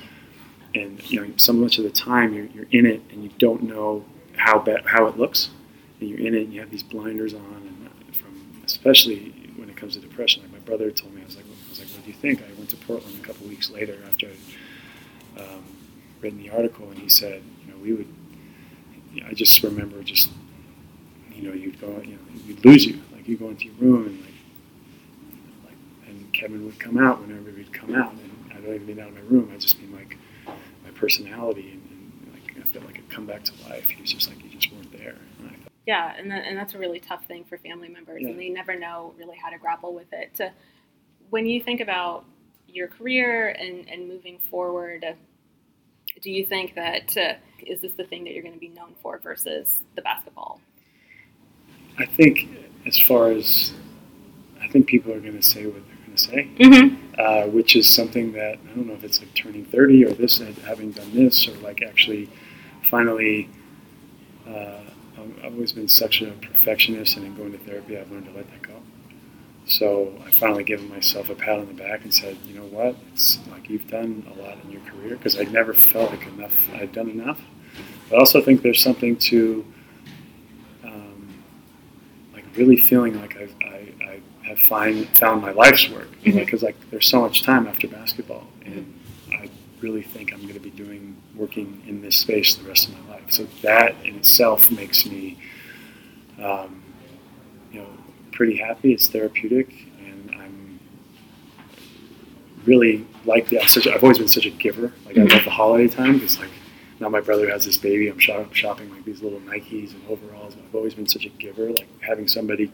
and 0.75 1.03
you 1.11 1.21
know, 1.21 1.33
so 1.37 1.53
much 1.53 1.79
of 1.79 1.85
the 1.85 1.91
time 1.91 2.35
you're, 2.35 2.47
you're 2.47 2.67
in 2.71 2.87
it 2.87 3.03
and 3.11 3.25
you 3.25 3.31
don't 3.39 3.63
know 3.63 4.05
how 4.37 4.59
bad 4.59 4.85
how 4.85 5.07
it 5.07 5.17
looks, 5.17 5.51
and 6.01 6.11
you're 6.11 6.21
in 6.21 6.35
it 6.35 6.43
and 6.43 6.53
you 6.53 6.61
have 6.61 6.71
these 6.71 6.83
blinders 6.83 7.33
on, 7.35 7.41
and 8.07 8.17
from 8.17 8.63
especially 8.65 9.33
when 9.57 9.71
it 9.71 9.77
comes 9.77 9.95
to 9.95 10.01
depression. 10.01 10.43
Like 10.43 10.53
my 10.53 10.59
brother 10.59 10.91
told 10.91 11.15
me, 11.15 11.23
I 11.23 11.25
was 11.25 11.37
like, 11.37 11.47
I 11.47 11.71
was 11.71 11.79
like, 11.79 11.89
what 11.89 12.05
do 12.05 12.11
you 12.11 12.17
think? 12.17 12.43
I 12.43 12.53
went 12.59 12.71
to 12.71 12.77
Portland 12.77 13.17
a 13.19 13.27
couple 13.27 13.47
weeks 13.47 13.71
later 13.71 13.97
after 14.07 14.29
I'd 14.29 15.41
um, 15.41 15.65
written 16.21 16.39
the 16.43 16.51
article, 16.51 16.89
and 16.91 16.99
he 16.99 17.09
said, 17.09 17.43
you 17.65 17.73
know, 17.73 17.79
we 17.79 17.93
would. 17.95 18.09
I 19.27 19.33
just 19.33 19.63
remember 19.63 20.03
just, 20.03 20.29
you 21.35 21.49
know, 21.49 21.55
you'd 21.55 21.81
go, 21.81 21.89
you 22.05 22.13
know, 22.13 22.19
you'd 22.47 22.63
lose 22.67 22.85
you. 22.85 23.01
Like 23.27 23.31
you 23.31 23.37
go 23.45 23.49
into 23.51 23.65
your 23.65 23.75
room 23.75 24.07
and 24.07 24.21
like, 24.21 24.35
like, 25.65 25.75
and 26.07 26.33
Kevin 26.33 26.65
would 26.65 26.79
come 26.79 26.97
out 26.97 27.21
whenever 27.21 27.51
he'd 27.51 27.73
come 27.73 27.93
out, 27.97 28.13
and 28.13 28.53
I 28.53 28.61
don't 28.61 28.73
even 28.77 28.87
mean 28.87 29.01
out 29.01 29.09
of 29.09 29.15
my 29.15 29.21
room. 29.23 29.51
I 29.53 29.59
just 29.59 29.81
mean 29.81 29.93
like 29.93 30.17
my 30.47 30.91
personality, 30.95 31.73
and, 31.73 32.23
and 32.23 32.33
like 32.33 32.57
I 32.57 32.69
felt 32.69 32.85
like 32.85 32.99
I'd 32.99 33.09
come 33.11 33.27
back 33.27 33.43
to 33.45 33.53
life. 33.69 33.89
He 33.89 34.01
was 34.01 34.13
just 34.13 34.29
like 34.29 34.45
you 34.45 34.51
just 34.51 34.73
weren't 34.73 34.93
there. 34.93 35.17
And 35.41 35.49
I 35.49 35.55
thought, 35.55 35.73
Yeah, 35.87 36.15
and 36.17 36.31
that, 36.31 36.45
and 36.47 36.57
that's 36.57 36.75
a 36.75 36.79
really 36.79 37.01
tough 37.01 37.25
thing 37.27 37.43
for 37.43 37.59
family 37.59 37.89
members, 37.89 38.23
Yeah. 38.23 38.29
and 38.29 38.39
they 38.39 38.49
never 38.49 38.79
know 38.79 39.13
really 39.19 39.37
how 39.37 39.51
to 39.51 39.59
grapple 39.59 39.93
with 39.93 40.13
it. 40.13 40.33
To, 40.37 40.53
when 41.31 41.47
you 41.47 41.61
think 41.61 41.81
about 41.81 42.27
your 42.69 42.87
career 42.87 43.49
and, 43.49 43.89
and 43.91 44.07
moving 44.07 44.39
forward, 44.39 45.05
do 46.23 46.31
you 46.31 46.47
think 46.47 46.77
that 46.77 47.17
uh, 47.17 47.33
is 47.67 47.81
this 47.81 47.93
the 47.95 48.05
thing 48.05 48.23
that 48.23 48.35
you're 48.35 48.43
going 48.45 48.55
to 48.55 48.61
be 48.61 48.69
known 48.69 48.95
for 49.03 49.19
versus 49.19 49.81
the 49.97 50.03
basketball? 50.03 50.61
I 51.99 52.07
think 52.07 52.49
as 52.87 52.99
far 52.99 53.31
as 53.31 53.73
I 54.63 54.69
think 54.69 54.87
people 54.87 55.13
are 55.13 55.21
going 55.21 55.37
to 55.37 55.43
say 55.43 55.67
what 55.67 55.83
they're 55.87 55.97
going 56.07 56.17
to 56.17 56.23
say. 56.23 56.49
Mm-hmm. 56.59 57.21
uh, 57.21 57.47
which 57.51 57.77
is 57.77 57.93
something 57.93 58.33
that 58.33 58.55
I 58.55 58.75
don't 58.75 58.87
know 58.87 58.95
if 58.95 59.05
it's 59.05 59.21
like 59.21 59.33
turning 59.35 59.65
30 59.65 60.05
or 60.07 60.11
this, 60.13 60.39
having 60.65 60.91
done 60.93 61.13
this, 61.15 61.49
or 61.49 61.53
like 61.59 61.83
actually 61.83 62.29
finally. 62.83 63.49
Uh, 64.47 64.81
I've- 65.19 65.55
always 65.55 65.73
been 65.73 65.89
such 65.89 66.23
a 66.23 66.31
perfectionist, 66.33 67.17
and 67.17 67.27
in 67.27 67.35
going 67.37 67.51
to 67.53 67.59
therapy, 67.59 67.97
I've 67.99 68.11
learned 68.11 68.27
to 68.27 68.33
let 68.33 68.49
that 68.51 68.63
go. 68.63 68.75
So 69.67 70.13
I 70.25 70.31
finally 70.31 70.63
given 70.63 70.89
myself 70.89 71.29
a 71.31 71.35
pat 71.35 71.59
on 71.59 71.67
the 71.67 71.73
back 71.73 72.05
and 72.05 72.15
said, 72.15 72.37
you 72.47 72.55
know 72.55 72.67
what, 72.67 72.95
it's 73.13 73.39
like 73.51 73.69
you've 73.69 73.89
done 73.91 74.25
a 74.37 74.41
lot 74.43 74.59
in 74.65 74.71
your 74.71 74.81
career 74.83 75.17
because 75.17 75.39
I 75.41 75.45
never 75.45 75.73
felt 75.75 76.11
like 76.13 76.27
enough. 76.27 76.69
I'd 76.75 76.93
done 76.93 77.11
enough. 77.11 77.41
But 78.09 78.17
I 78.17 78.19
also 78.21 78.41
think 78.41 78.63
there's 78.63 78.83
something 78.83 79.17
to 79.17 79.65
really 82.57 82.77
feeling 82.77 83.21
like 83.21 83.37
I've, 83.37 83.55
I, 83.63 83.93
I 84.03 84.49
have 84.49 84.59
find, 84.61 85.09
found 85.19 85.43
my 85.43 85.53
life's 85.53 85.89
work 85.89 86.09
because 86.23 86.63
like 86.63 86.77
there's 86.91 87.09
so 87.09 87.21
much 87.21 87.43
time 87.43 87.67
after 87.67 87.89
basketball 87.89 88.47
and 88.65 88.93
I 89.33 89.51
really 89.81 90.03
think 90.03 90.33
I'm 90.33 90.43
going 90.43 90.55
to 90.55 90.61
be 90.61 90.71
doing 90.71 91.17
working 91.35 91.83
in 91.87 92.01
this 92.03 92.17
space 92.17 92.55
the 92.55 92.69
rest 92.69 92.89
of 92.89 92.95
my 92.95 93.15
life. 93.15 93.31
So 93.31 93.45
that 93.63 93.95
in 94.05 94.17
itself 94.17 94.71
makes 94.71 95.07
me 95.07 95.39
um, 96.43 96.83
you 97.73 97.81
know 97.81 97.89
pretty 98.33 98.57
happy. 98.57 98.93
It's 98.93 99.09
therapeutic 99.09 99.73
and 99.99 100.31
I'm 100.35 100.81
really 102.65 103.07
like 103.25 103.49
the, 103.49 103.61
I'm 103.61 103.69
such 103.69 103.87
a, 103.87 103.95
I've 103.95 104.03
always 104.03 104.19
been 104.19 104.29
such 104.29 104.47
a 104.47 104.51
giver. 104.51 104.93
Like 105.05 105.19
I 105.19 105.23
love 105.23 105.45
the 105.45 105.51
holiday 105.51 105.89
time 105.89 106.15
because 106.15 106.39
like 106.39 106.51
now 107.01 107.09
my 107.09 107.21
brother 107.21 107.49
has 107.51 107.65
this 107.65 107.79
baby 107.79 108.09
I'm 108.09 108.19
shop, 108.19 108.55
shopping 108.55 108.91
like 108.91 109.05
these 109.05 109.23
little 109.23 109.41
Nikes 109.41 109.93
and 109.93 110.03
overalls 110.09 110.55
I've 110.57 110.75
always 110.75 110.95
been 110.95 111.07
such 111.07 111.25
a 111.25 111.31
giver 111.31 111.71
like 111.71 111.89
having 112.01 112.29
somebody 112.29 112.73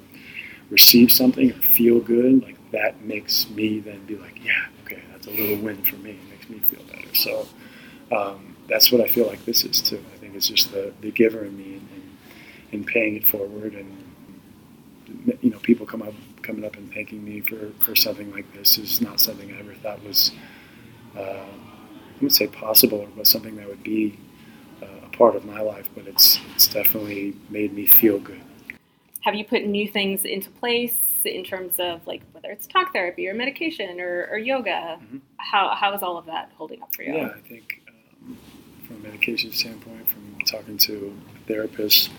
receive 0.72 1.12
something 1.12 1.52
or 1.52 1.60
feel 1.60 2.00
good, 2.00 2.42
like 2.42 2.56
that 2.72 3.04
makes 3.04 3.48
me 3.50 3.78
then 3.78 4.04
be 4.06 4.16
like, 4.16 4.42
yeah, 4.42 4.66
okay, 4.84 5.02
that's 5.12 5.26
a 5.26 5.30
little 5.30 5.62
win 5.62 5.76
for 5.84 5.96
me. 5.96 6.12
It 6.12 6.30
makes 6.30 6.48
me 6.48 6.58
feel 6.60 6.82
better. 6.84 7.14
So 7.14 7.46
um, 8.10 8.56
that's 8.68 8.90
what 8.90 9.02
I 9.02 9.06
feel 9.06 9.26
like 9.26 9.44
this 9.44 9.64
is 9.64 9.82
too. 9.82 10.02
I 10.14 10.16
think 10.16 10.34
it's 10.34 10.48
just 10.48 10.72
the, 10.72 10.92
the 11.02 11.10
giver 11.10 11.44
in 11.44 11.56
me 11.56 11.74
and, 11.74 11.88
and, 11.94 12.16
and 12.72 12.86
paying 12.86 13.16
it 13.16 13.26
forward. 13.26 13.74
And 13.74 15.36
you 15.42 15.50
know, 15.50 15.58
people 15.58 15.84
come 15.84 16.02
up 16.02 16.14
coming 16.40 16.64
up 16.64 16.76
and 16.76 16.92
thanking 16.92 17.22
me 17.22 17.40
for, 17.40 17.70
for 17.80 17.94
something 17.94 18.32
like 18.32 18.50
this 18.54 18.78
is 18.78 19.00
not 19.00 19.20
something 19.20 19.52
I 19.52 19.60
ever 19.60 19.74
thought 19.74 20.02
was 20.02 20.32
uh, 21.16 21.44
wouldn't 22.22 22.36
say 22.36 22.46
possible, 22.46 23.08
but 23.16 23.26
something 23.26 23.56
that 23.56 23.66
would 23.68 23.82
be 23.82 24.16
uh, 24.80 24.86
a 25.04 25.16
part 25.16 25.34
of 25.34 25.44
my 25.44 25.60
life. 25.60 25.88
But 25.94 26.06
it's 26.06 26.38
it's 26.54 26.68
definitely 26.68 27.34
made 27.50 27.74
me 27.74 27.86
feel 27.86 28.18
good. 28.20 28.40
Have 29.22 29.34
you 29.34 29.44
put 29.44 29.64
new 29.66 29.88
things 29.88 30.24
into 30.24 30.48
place 30.50 30.94
in 31.24 31.42
terms 31.44 31.74
of 31.78 32.06
like 32.06 32.22
whether 32.32 32.50
it's 32.50 32.66
talk 32.66 32.92
therapy 32.92 33.28
or 33.28 33.34
medication 33.34 34.00
or, 34.00 34.28
or 34.30 34.38
yoga? 34.38 34.98
Mhm. 35.02 35.20
How, 35.36 35.74
how 35.74 35.92
is 35.94 36.02
all 36.02 36.16
of 36.16 36.26
that 36.26 36.50
holding 36.56 36.80
up 36.82 36.94
for 36.94 37.02
you? 37.02 37.14
Yeah, 37.14 37.32
I 37.36 37.40
think 37.48 37.82
um, 37.88 38.38
from 38.86 38.96
a 38.96 38.98
medication 39.00 39.52
standpoint, 39.52 40.08
from 40.08 40.38
talking 40.46 40.78
to 40.78 41.16
a 41.36 41.46
therapist, 41.48 42.10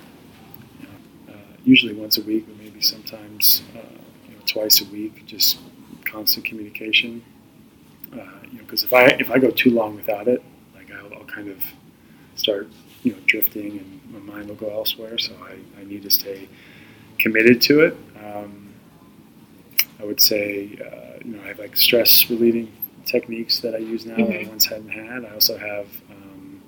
you 0.80 0.88
know, 0.88 1.34
uh, 1.34 1.38
usually 1.64 1.94
once 1.94 2.18
a 2.18 2.22
week, 2.22 2.46
but 2.48 2.58
maybe 2.58 2.82
sometimes 2.82 3.64
uh, 3.76 3.80
you 4.28 4.36
know, 4.36 4.42
twice 4.46 4.82
a 4.82 4.86
week, 4.86 5.26
just 5.26 5.60
constant 6.06 6.46
communication. 6.46 7.24
Uh, 8.14 8.43
you 8.54 8.60
know, 8.60 8.64
because 8.66 8.84
if 8.84 8.94
I 8.94 9.06
if 9.20 9.30
I 9.32 9.40
go 9.40 9.50
too 9.50 9.72
long 9.72 9.96
without 9.96 10.28
it, 10.28 10.42
like 10.76 10.90
I'll, 10.92 11.14
I'll 11.16 11.26
kind 11.26 11.50
of 11.50 11.58
start 12.36 12.70
you 13.04 13.12
know 13.14 13.18
drifting 13.26 13.80
and 13.80 14.02
my 14.26 14.34
mind 14.34 14.48
will 14.50 14.56
go 14.56 14.70
elsewhere. 14.70 15.18
So 15.18 15.34
I, 15.44 15.82
I 15.82 15.84
need 15.84 16.04
to 16.04 16.10
stay 16.10 16.48
committed 17.18 17.62
to 17.64 17.82
it. 17.82 17.98
Um, 18.24 18.74
I 20.00 20.06
would 20.06 20.22
say 20.22 20.78
uh, 20.80 21.20
you 21.26 21.36
know 21.36 21.42
I 21.44 21.48
have 21.48 21.60
like 21.60 21.76
stress 21.76 22.30
relieving 22.30 22.72
techniques 23.06 23.60
that 23.60 23.76
I 23.76 23.80
use 23.80 24.06
now 24.06 24.16
that 24.18 24.30
I 24.30 24.44
Mhm. 24.44 24.50
once 24.50 24.66
hadn't 24.66 24.90
had. 24.90 25.26
I 25.26 25.34
also 25.34 25.58
have, 25.58 25.88
um, 26.10 26.62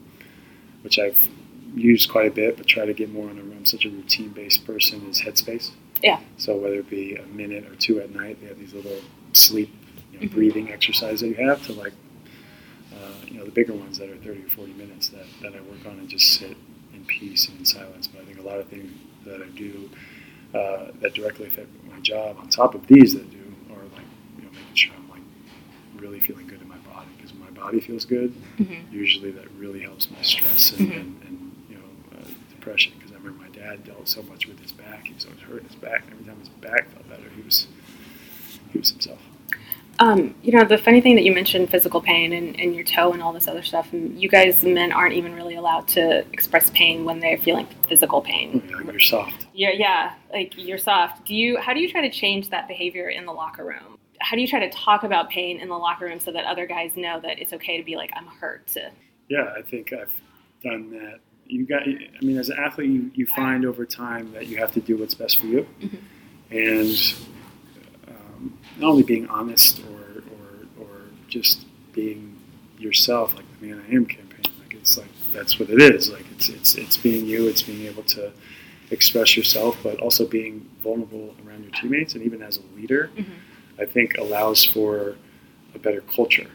which 0.81 0.99
I've 0.99 1.29
used 1.75 2.09
quite 2.09 2.27
a 2.27 2.31
bit, 2.31 2.57
but 2.57 2.67
try 2.67 2.85
to 2.85 2.93
get 2.93 3.11
more 3.11 3.29
on 3.29 3.37
a. 3.37 3.41
I'm 3.41 3.65
such 3.65 3.85
a 3.85 3.89
routine 3.89 4.29
based 4.29 4.65
person. 4.65 5.07
Is 5.09 5.21
Headspace. 5.21 5.71
Yeah. 6.03 6.19
So 6.37 6.55
whether 6.57 6.75
it 6.75 6.89
be 6.89 7.15
a 7.15 7.25
minute 7.27 7.65
or 7.67 7.75
two 7.75 7.99
at 8.01 8.13
night, 8.13 8.39
they 8.41 8.47
have 8.47 8.59
these 8.59 8.73
little 8.73 8.99
sleep, 9.33 9.73
you 10.19 10.27
know, 10.29 10.33
breathing 10.35 10.71
exercise 10.71 11.19
that 11.21 11.27
you 11.27 11.35
have 11.35 11.65
to 11.67 11.73
like, 11.73 11.93
uh, 12.93 12.97
you 13.27 13.37
know, 13.39 13.45
the 13.45 13.51
bigger 13.51 13.73
ones 13.73 13.97
that 13.97 14.09
are 14.09 14.17
30 14.17 14.43
or 14.43 14.49
40 14.49 14.73
minutes 14.73 15.09
that, 15.09 15.25
that 15.41 15.53
I 15.55 15.61
work 15.61 15.85
on 15.85 15.99
and 15.99 16.07
just 16.09 16.33
sit 16.39 16.55
in 16.93 17.05
peace 17.05 17.47
and 17.47 17.59
in 17.59 17.65
silence. 17.65 18.07
But 18.07 18.21
I 18.21 18.25
think 18.25 18.39
a 18.39 18.43
lot 18.43 18.59
of 18.59 18.67
things 18.67 18.91
that 19.25 19.41
I 19.41 19.47
do 19.57 19.89
uh, 20.53 20.91
that 21.01 21.13
directly 21.13 21.47
affect 21.47 21.69
my 21.91 21.99
job 21.99 22.37
on 22.39 22.49
top 22.49 22.75
of 22.75 22.85
these 22.87 23.13
that 23.13 23.29
do 23.31 23.43
are 23.73 23.83
like, 23.95 24.05
you 24.37 24.43
know, 24.43 24.49
making 24.51 24.75
sure 24.75 24.93
I'm 24.97 25.09
like 25.09 25.21
really 25.97 26.19
feeling 26.19 26.47
good 26.47 26.61
in 26.61 26.67
my 26.67 26.77
body 26.77 27.07
because 27.17 27.33
my 27.33 27.49
body 27.51 27.79
feels 27.79 28.05
good, 28.05 28.33
Mhm. 28.57 28.91
usually 28.91 29.31
that 29.31 29.49
really 29.57 29.81
helps 29.81 30.09
my 30.11 30.21
stress 30.21 30.71
and, 30.71 30.89
Mhm. 30.89 30.95
and, 31.01 31.21
and 31.27 31.51
you 31.69 31.75
know 31.75 32.17
uh, 32.19 32.23
depression. 32.51 32.93
Because 32.97 33.11
I 33.11 33.15
remember 33.15 33.41
my 33.43 33.49
dad 33.49 33.83
dealt 33.83 34.07
so 34.07 34.21
much 34.23 34.47
with 34.47 34.59
his 34.59 34.71
back; 34.71 35.07
he 35.07 35.13
was 35.13 35.25
always 35.25 35.41
hurting 35.41 35.67
his 35.67 35.75
back. 35.75 36.03
And 36.03 36.13
every 36.13 36.25
time 36.25 36.39
his 36.39 36.49
back 36.49 36.89
felt 36.91 37.09
better, 37.09 37.29
he 37.35 37.41
was 37.41 37.67
he 38.71 38.79
was 38.79 38.91
himself. 38.91 39.19
Um, 39.99 40.35
you 40.43 40.51
know, 40.51 40.65
the 40.65 40.77
funny 40.77 40.99
thing 40.99 41.15
that 41.15 41.23
you 41.23 41.33
mentioned 41.33 41.69
physical 41.69 42.01
pain 42.01 42.33
and, 42.33 42.59
and 42.59 42.75
your 42.75 42.83
toe 42.83 43.13
and 43.13 43.21
all 43.23 43.31
this 43.31 43.47
other 43.47 43.63
stuff, 43.63 43.93
and 43.93 44.19
you 44.21 44.27
guys 44.27 44.61
men 44.63 44.91
aren't 44.91 45.13
even 45.13 45.33
really 45.33 45.55
allowed 45.55 45.87
to 45.89 46.25
express 46.33 46.69
pain 46.71 47.05
when 47.05 47.19
they're 47.21 47.37
feeling 47.37 47.65
physical 47.87 48.21
pain. 48.21 48.61
You're 48.69 48.99
soft. 48.99 49.47
Yeah, 49.53 49.71
yeah, 49.73 50.13
like 50.33 50.53
you're 50.57 50.77
soft. 50.77 51.25
Do 51.25 51.33
you? 51.33 51.57
How 51.57 51.73
do 51.73 51.79
you 51.79 51.89
try 51.89 52.01
to 52.01 52.09
change 52.09 52.49
that 52.49 52.67
behavior 52.67 53.09
in 53.09 53.25
the 53.25 53.31
locker 53.31 53.63
room? 53.63 53.97
How 54.19 54.35
do 54.35 54.41
you 54.41 54.47
try 54.47 54.59
to 54.59 54.69
talk 54.69 55.03
about 55.03 55.29
pain 55.29 55.59
in 55.59 55.69
the 55.69 55.77
locker 55.77 56.05
room 56.05 56.19
so 56.19 56.31
that 56.31 56.45
other 56.45 56.65
guys 56.65 56.91
know 56.97 57.19
that 57.21 57.39
it's 57.39 57.53
okay 57.53 57.77
to 57.77 57.83
be 57.83 57.95
like, 57.95 58.11
I'm 58.15 58.25
hurt. 58.27 58.65
To, 58.67 58.91
Yeah, 59.29 59.53
I 59.57 59.61
think 59.61 59.93
I've 59.93 60.11
done 60.63 60.89
that. 60.91 61.19
You 61.45 61.65
got. 61.65 61.83
I 61.83 62.23
mean, 62.25 62.37
as 62.37 62.49
an 62.49 62.57
athlete, 62.59 62.89
you, 62.89 63.11
you 63.13 63.27
find 63.27 63.65
over 63.65 63.85
time 63.85 64.31
that 64.33 64.47
you 64.47 64.57
have 64.57 64.71
to 64.73 64.81
do 64.81 64.97
what's 64.97 65.13
best 65.13 65.37
for 65.39 65.45
you, 65.45 65.65
Mhm. 65.79 65.99
and 66.51 67.15
um, 68.45 68.57
not 68.77 68.89
only 68.91 69.03
being 69.03 69.27
honest 69.27 69.79
or, 69.79 70.21
or 70.33 70.83
or 70.85 70.87
just 71.27 71.65
being 71.93 72.35
yourself, 72.77 73.35
like 73.35 73.45
the 73.59 73.67
man 73.67 73.83
I 73.89 73.93
am 73.93 74.05
campaign. 74.05 74.41
Like 74.61 74.73
it's 74.73 74.97
like 74.97 75.07
that's 75.33 75.59
what 75.59 75.69
it 75.69 75.81
is. 75.81 76.11
Like 76.11 76.25
it's 76.31 76.49
it's 76.49 76.75
it's 76.75 76.97
being 76.97 77.25
you. 77.25 77.47
It's 77.47 77.61
being 77.61 77.85
able 77.87 78.03
to 78.03 78.31
express 78.91 79.35
yourself, 79.35 79.77
but 79.83 79.99
also 79.99 80.27
being 80.27 80.69
vulnerable 80.83 81.35
around 81.47 81.63
your 81.63 81.71
teammates, 81.71 82.13
and 82.13 82.23
even 82.23 82.41
as 82.43 82.57
a 82.57 82.61
leader, 82.79 83.09
Mhm. 83.17 83.25
I 83.79 83.85
think 83.85 84.17
allows 84.17 84.63
for 84.63 85.15
a 85.73 85.79
better 85.79 86.01
culture. 86.01 86.49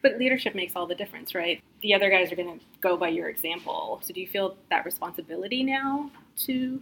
but 0.00 0.16
leadership 0.16 0.54
makes 0.54 0.76
all 0.76 0.86
the 0.86 0.94
difference, 0.94 1.34
right? 1.34 1.60
The 1.82 1.92
other 1.92 2.08
guys 2.08 2.30
are 2.30 2.36
going 2.36 2.56
to 2.60 2.64
go 2.80 2.96
by 2.96 3.08
your 3.08 3.28
example. 3.28 3.98
So 4.04 4.14
do 4.14 4.20
you 4.20 4.28
feel 4.28 4.56
that 4.70 4.84
responsibility 4.84 5.64
now 5.64 6.10
to? 6.46 6.80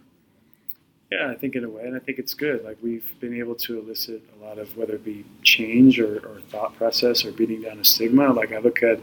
Yeah, 1.16 1.30
I 1.30 1.35
think 1.35 1.54
in 1.54 1.64
a 1.64 1.70
way, 1.70 1.85
and 1.85 1.96
I 1.96 1.99
think 1.99 2.18
it's 2.18 2.35
good. 2.35 2.62
Like 2.62 2.76
we've 2.82 3.08
been 3.20 3.38
able 3.38 3.54
to 3.54 3.78
elicit 3.78 4.23
a 4.38 4.44
lot 4.44 4.58
of 4.58 4.76
whether 4.76 4.96
it 4.96 5.04
be 5.04 5.25
change 5.42 5.99
or, 5.99 6.16
or 6.18 6.40
thought 6.50 6.76
process 6.76 7.25
or 7.25 7.32
beating 7.32 7.62
down 7.62 7.78
a 7.78 7.85
stigma. 7.85 8.32
Like 8.32 8.52
I 8.52 8.58
look 8.58 8.82
at 8.82 9.00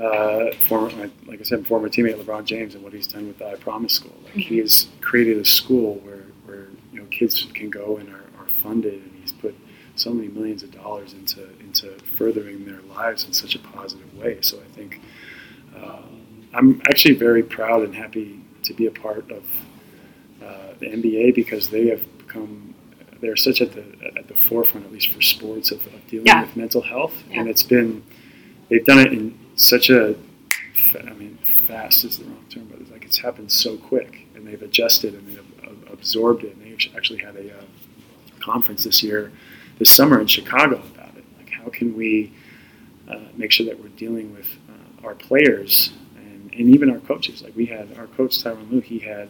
uh, 0.00 0.52
former, 0.66 0.90
like, 1.26 1.38
I 1.38 1.44
said, 1.44 1.64
former 1.66 1.88
teammate 1.88 2.20
LeBron 2.20 2.44
James 2.44 2.74
and 2.74 2.82
what 2.82 2.92
he's 2.92 3.06
done 3.06 3.28
with 3.28 3.38
the 3.38 3.46
I 3.46 3.54
Promise 3.54 3.92
School. 3.92 4.16
Like 4.24 4.34
he 4.34 4.58
has 4.58 4.88
created 5.00 5.38
a 5.38 5.44
school 5.44 5.96
where, 5.96 6.24
where 6.44 6.66
you 6.92 7.00
know 7.00 7.06
kids 7.06 7.46
can 7.54 7.70
go 7.70 7.98
and 7.98 8.08
are, 8.08 8.24
are 8.40 8.48
funded, 8.48 8.94
and 8.94 9.12
he's 9.20 9.32
put 9.32 9.54
so 9.94 10.12
many 10.12 10.26
millions 10.26 10.64
of 10.64 10.72
dollars 10.72 11.12
into 11.12 11.48
into 11.60 11.90
furthering 12.16 12.64
their 12.64 12.80
lives 12.96 13.24
in 13.24 13.32
such 13.32 13.54
a 13.54 13.60
positive 13.60 14.12
way. 14.16 14.40
So 14.40 14.58
I 14.58 14.74
think 14.74 15.00
uh, 15.76 16.02
I'm 16.52 16.82
actually 16.86 17.14
very 17.14 17.44
proud 17.44 17.84
and 17.84 17.94
happy 17.94 18.40
to 18.64 18.74
be 18.74 18.86
a 18.86 18.90
part 18.90 19.30
of 19.30 19.44
uh, 20.44 20.74
the 20.80 20.86
NBA 20.86 21.34
because 21.34 21.70
they 21.70 21.88
have 21.88 22.02
become 22.18 22.74
they're 23.20 23.36
such 23.36 23.60
at 23.62 23.72
the 23.72 23.84
at 24.18 24.26
the 24.28 24.34
forefront, 24.34 24.84
at 24.86 24.92
least 24.92 25.08
for 25.12 25.22
sports, 25.22 25.70
of, 25.70 25.84
of 25.86 26.06
dealing 26.08 26.26
Yeah. 26.26 26.42
with 26.42 26.56
mental 26.56 26.82
health, 26.82 27.14
Yeah. 27.30 27.40
and 27.40 27.48
it's 27.48 27.62
been 27.62 28.02
they've 28.68 28.84
done 28.84 28.98
it 28.98 29.12
in 29.12 29.38
such 29.56 29.90
a 29.90 30.16
I 30.98 31.12
mean 31.14 31.38
fast 31.68 32.04
is 32.04 32.18
the 32.18 32.24
wrong 32.24 32.44
term, 32.50 32.66
but 32.70 32.80
it's 32.80 32.90
like 32.90 33.04
it's 33.04 33.18
happened 33.18 33.50
so 33.52 33.76
quick, 33.76 34.26
and 34.34 34.46
they've 34.46 34.60
adjusted 34.62 35.14
and 35.14 35.26
they've 35.28 35.44
absorbed 35.92 36.42
it. 36.44 36.56
And 36.56 36.64
they 36.64 36.72
actually 36.96 37.20
had 37.20 37.36
a 37.36 37.58
uh, 37.58 37.62
conference 38.40 38.84
this 38.84 39.02
year, 39.02 39.30
this 39.78 39.90
summer 39.90 40.20
in 40.20 40.26
Chicago 40.26 40.82
about 40.94 41.16
it. 41.16 41.24
Like 41.38 41.50
how 41.50 41.68
can 41.68 41.94
we 41.96 42.32
uh, 43.08 43.18
make 43.36 43.52
sure 43.52 43.66
that 43.66 43.78
we're 43.80 43.88
dealing 43.90 44.32
with 44.34 44.46
uh, 44.68 45.06
our 45.06 45.14
players 45.14 45.92
and, 46.16 46.52
and 46.52 46.74
even 46.74 46.90
our 46.90 46.98
coaches. 47.00 47.42
Like 47.42 47.54
we 47.56 47.66
had 47.66 47.96
our 47.98 48.06
coach 48.08 48.42
Tyronn 48.42 48.70
Lue, 48.70 48.80
he 48.80 48.98
had 48.98 49.28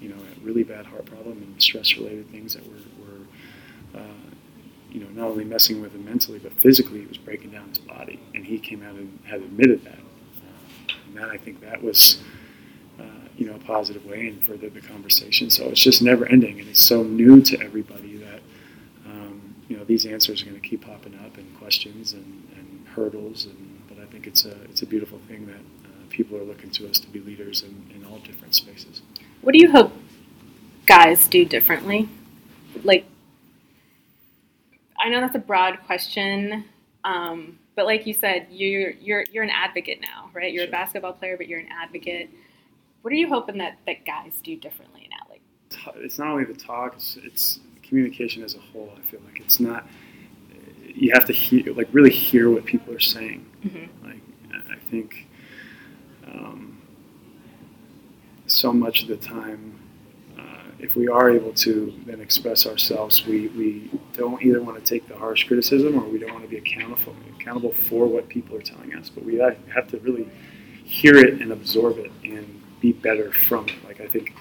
you 0.00 0.08
know 0.08 0.16
a 0.16 0.44
really 0.44 0.62
bad 0.62 0.86
heart 0.86 1.06
problem 1.06 1.38
and 1.42 1.62
stress-related 1.62 2.30
things 2.30 2.54
that 2.54 2.66
were, 2.66 2.78
were 3.04 4.00
uh, 4.00 4.30
you 4.90 5.00
know 5.00 5.08
not 5.10 5.28
only 5.28 5.44
messing 5.44 5.80
with 5.80 5.94
him 5.94 6.04
mentally 6.04 6.38
but 6.38 6.52
physically 6.60 7.00
it 7.00 7.08
was 7.08 7.18
breaking 7.18 7.50
down 7.50 7.68
his 7.68 7.78
body, 7.78 8.20
and 8.34 8.44
he 8.44 8.58
came 8.58 8.82
out 8.82 8.94
and 8.94 9.18
had 9.24 9.40
admitted 9.40 9.84
that. 9.84 9.98
Uh, 9.98 10.94
and 11.06 11.16
that 11.16 11.28
I 11.28 11.36
think 11.36 11.60
that 11.60 11.82
was. 11.82 12.20
Uh, 12.98 13.04
you 13.36 13.46
know, 13.46 13.54
a 13.54 13.58
positive 13.60 14.04
way 14.06 14.26
and 14.26 14.44
furthered 14.44 14.74
the 14.74 14.80
conversation. 14.80 15.48
So 15.50 15.66
it's 15.66 15.80
just 15.80 16.02
never 16.02 16.26
ending, 16.26 16.58
and 16.58 16.68
it's 16.68 16.82
so 16.82 17.04
new 17.04 17.40
to 17.42 17.62
everybody 17.62 18.16
that 18.16 18.40
um, 19.06 19.54
you 19.68 19.76
know 19.76 19.84
these 19.84 20.04
answers 20.04 20.42
are 20.42 20.46
going 20.46 20.60
to 20.60 20.68
keep 20.68 20.84
popping 20.84 21.14
up 21.24 21.36
and 21.38 21.56
questions 21.56 22.12
and, 22.12 22.48
and 22.56 22.86
hurdles 22.88 23.44
and 23.44 23.80
but 23.88 23.98
I 23.98 24.06
think 24.06 24.26
it's 24.26 24.44
a 24.44 24.60
it's 24.64 24.82
a 24.82 24.86
beautiful 24.86 25.18
thing 25.28 25.46
that 25.46 25.60
uh, 25.88 26.04
people 26.10 26.36
are 26.36 26.44
looking 26.44 26.70
to 26.70 26.88
us 26.88 26.98
to 26.98 27.08
be 27.08 27.20
leaders 27.20 27.62
in, 27.62 27.90
in 27.94 28.04
all 28.04 28.18
different 28.18 28.54
spaces. 28.54 29.02
What 29.40 29.52
do 29.52 29.58
you 29.58 29.70
hope 29.70 29.92
guys 30.86 31.26
do 31.28 31.44
differently? 31.44 32.08
Like, 32.82 33.06
I 34.98 35.08
know 35.08 35.20
that's 35.20 35.34
a 35.36 35.40
broad 35.40 35.78
question, 35.86 36.64
um, 37.04 37.58
but 37.76 37.86
like 37.86 38.06
you 38.06 38.14
said, 38.14 38.48
you're 38.50 38.90
you're 38.90 39.24
you're 39.32 39.44
an 39.44 39.50
advocate 39.50 40.00
now, 40.00 40.30
right? 40.32 40.52
You're 40.52 40.64
a 40.64 40.70
basketball 40.70 41.12
player, 41.12 41.36
but 41.36 41.48
you're 41.48 41.60
an 41.60 41.68
advocate. 41.70 42.30
What 43.02 43.12
are 43.12 43.16
you 43.16 43.28
hoping 43.28 43.58
that 43.58 43.78
that 43.86 44.04
guys 44.04 44.40
do 44.42 44.56
differently 44.56 45.08
now? 45.10 45.26
Like, 45.30 45.40
It's 46.04 46.18
not 46.18 46.28
only 46.28 46.44
the 46.44 46.54
talk; 46.54 46.94
it's, 46.96 47.16
it's 47.22 47.60
communication 47.82 48.42
as 48.42 48.54
a 48.54 48.58
whole. 48.58 48.92
I 48.98 49.02
feel 49.02 49.20
like 49.24 49.40
it's 49.40 49.60
not. 49.60 49.86
You 50.84 51.12
have 51.14 51.26
to 51.26 51.32
hear, 51.32 51.72
like, 51.74 51.88
really 51.92 52.10
hear 52.10 52.50
what 52.50 52.64
people 52.64 52.92
are 52.92 52.98
saying. 52.98 53.46
mhm. 53.64 53.88
Like 54.02 54.20
I 54.52 54.72
I 54.74 54.76
think 54.90 55.28
um, 56.26 56.77
so 58.58 58.72
much 58.72 59.02
of 59.02 59.08
the 59.08 59.16
time, 59.16 59.78
uh, 60.38 60.42
if 60.80 60.96
we 60.96 61.06
are 61.08 61.30
able 61.30 61.52
to 61.52 61.92
then 62.06 62.20
express 62.20 62.66
ourselves, 62.66 63.24
we, 63.26 63.48
we 63.48 63.90
don't 64.14 64.42
either 64.42 64.60
want 64.60 64.76
to 64.82 64.84
take 64.84 65.06
the 65.08 65.16
harsh 65.16 65.44
criticism 65.46 65.94
or 65.98 66.04
we 66.08 66.18
don't 66.18 66.32
want 66.32 66.44
to 66.44 66.50
be 66.50 66.58
accountable 66.58 67.14
accountable 67.38 67.72
for 67.88 68.06
what 68.06 68.28
people 68.28 68.56
are 68.56 68.62
telling 68.62 68.92
us. 68.94 69.08
But 69.08 69.24
we 69.24 69.36
have 69.36 69.88
to 69.92 69.98
really 69.98 70.28
hear 70.84 71.16
it 71.16 71.40
and 71.40 71.52
absorb 71.52 71.98
it 71.98 72.10
and 72.24 72.46
be 72.80 72.92
better 72.92 73.32
from 73.32 73.68
it. 73.68 73.84
Like 73.84 74.00
I 74.00 74.06
think 74.08 74.34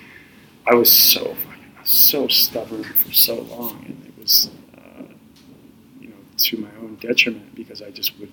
I 0.65 0.73
was 0.75 0.91
so 0.91 1.35
so 1.83 2.27
stubborn 2.27 2.83
for 2.83 3.13
so 3.13 3.41
long, 3.43 3.83
and 3.85 4.03
it 4.05 4.13
was 4.19 4.49
uh, 4.77 5.03
you 6.01 6.09
know 6.09 6.15
to 6.37 6.57
my 6.57 6.69
own 6.81 6.95
detriment 6.99 7.53
because 7.55 7.81
I 7.81 7.91
just 7.91 8.17
would 8.19 8.31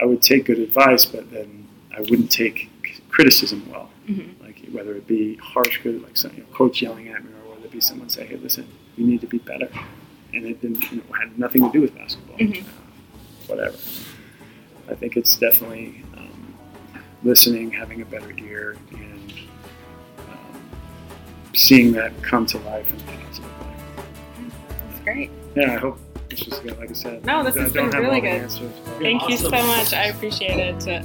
I 0.00 0.04
would 0.06 0.22
take 0.22 0.46
good 0.46 0.58
advice, 0.58 1.04
but 1.04 1.30
then 1.30 1.66
I 1.96 2.00
wouldn't 2.00 2.30
take 2.30 2.70
criticism 3.10 3.68
well. 3.70 3.90
Mhm. 4.08 4.39
Whether 4.72 4.94
it 4.96 5.06
be 5.06 5.36
harsh, 5.36 5.80
criti- 5.80 6.02
like 6.02 6.16
some, 6.16 6.32
you 6.34 6.40
know, 6.40 6.46
coach 6.52 6.82
yelling 6.82 7.08
at 7.08 7.24
me, 7.24 7.30
or 7.44 7.54
whether 7.54 7.64
it 7.66 7.70
be 7.72 7.80
someone 7.80 8.08
say, 8.08 8.26
"Hey, 8.26 8.36
listen, 8.36 8.66
you 8.96 9.06
need 9.06 9.20
to 9.22 9.26
be 9.26 9.38
better," 9.38 9.68
and 10.32 10.44
it 10.46 10.60
didn't 10.60 10.90
you 10.90 10.98
know, 10.98 11.12
had 11.18 11.38
nothing 11.38 11.62
to 11.64 11.70
do 11.72 11.80
with 11.80 11.94
basketball. 11.96 12.36
Mhm. 12.38 12.62
Uh, 12.62 12.64
whatever. 13.46 13.76
I 14.88 14.94
think 14.94 15.16
it's 15.16 15.36
definitely 15.36 16.02
um, 16.16 16.54
listening, 17.22 17.70
having 17.70 18.02
a 18.02 18.04
better 18.04 18.32
ear, 18.38 18.76
and 18.92 19.32
um, 20.28 20.60
seeing 21.54 21.92
that 21.92 22.12
come 22.22 22.46
to 22.46 22.58
life 22.58 22.88
in 22.92 22.98
a 23.00 23.18
positive 23.18 23.44
way. 23.60 24.46
That's 24.88 25.00
great. 25.04 25.30
Yeah, 25.56 25.74
I 25.74 25.78
hope 25.78 25.98
this 26.28 26.44
was 26.46 26.58
good. 26.60 26.78
Like 26.78 26.90
I 26.90 26.94
said, 26.94 27.24
No, 27.24 27.42
this 27.44 27.56
I 27.56 27.60
has 27.62 27.72
been 27.72 27.90
really 27.90 28.20
good. 28.20 28.28
answers, 28.42 28.70
Thank 29.00 29.28
you 29.28 29.36
so 29.36 29.50
much. 29.50 29.92
I 29.92 30.04
appreciate 30.06 30.58
it. 30.58 31.04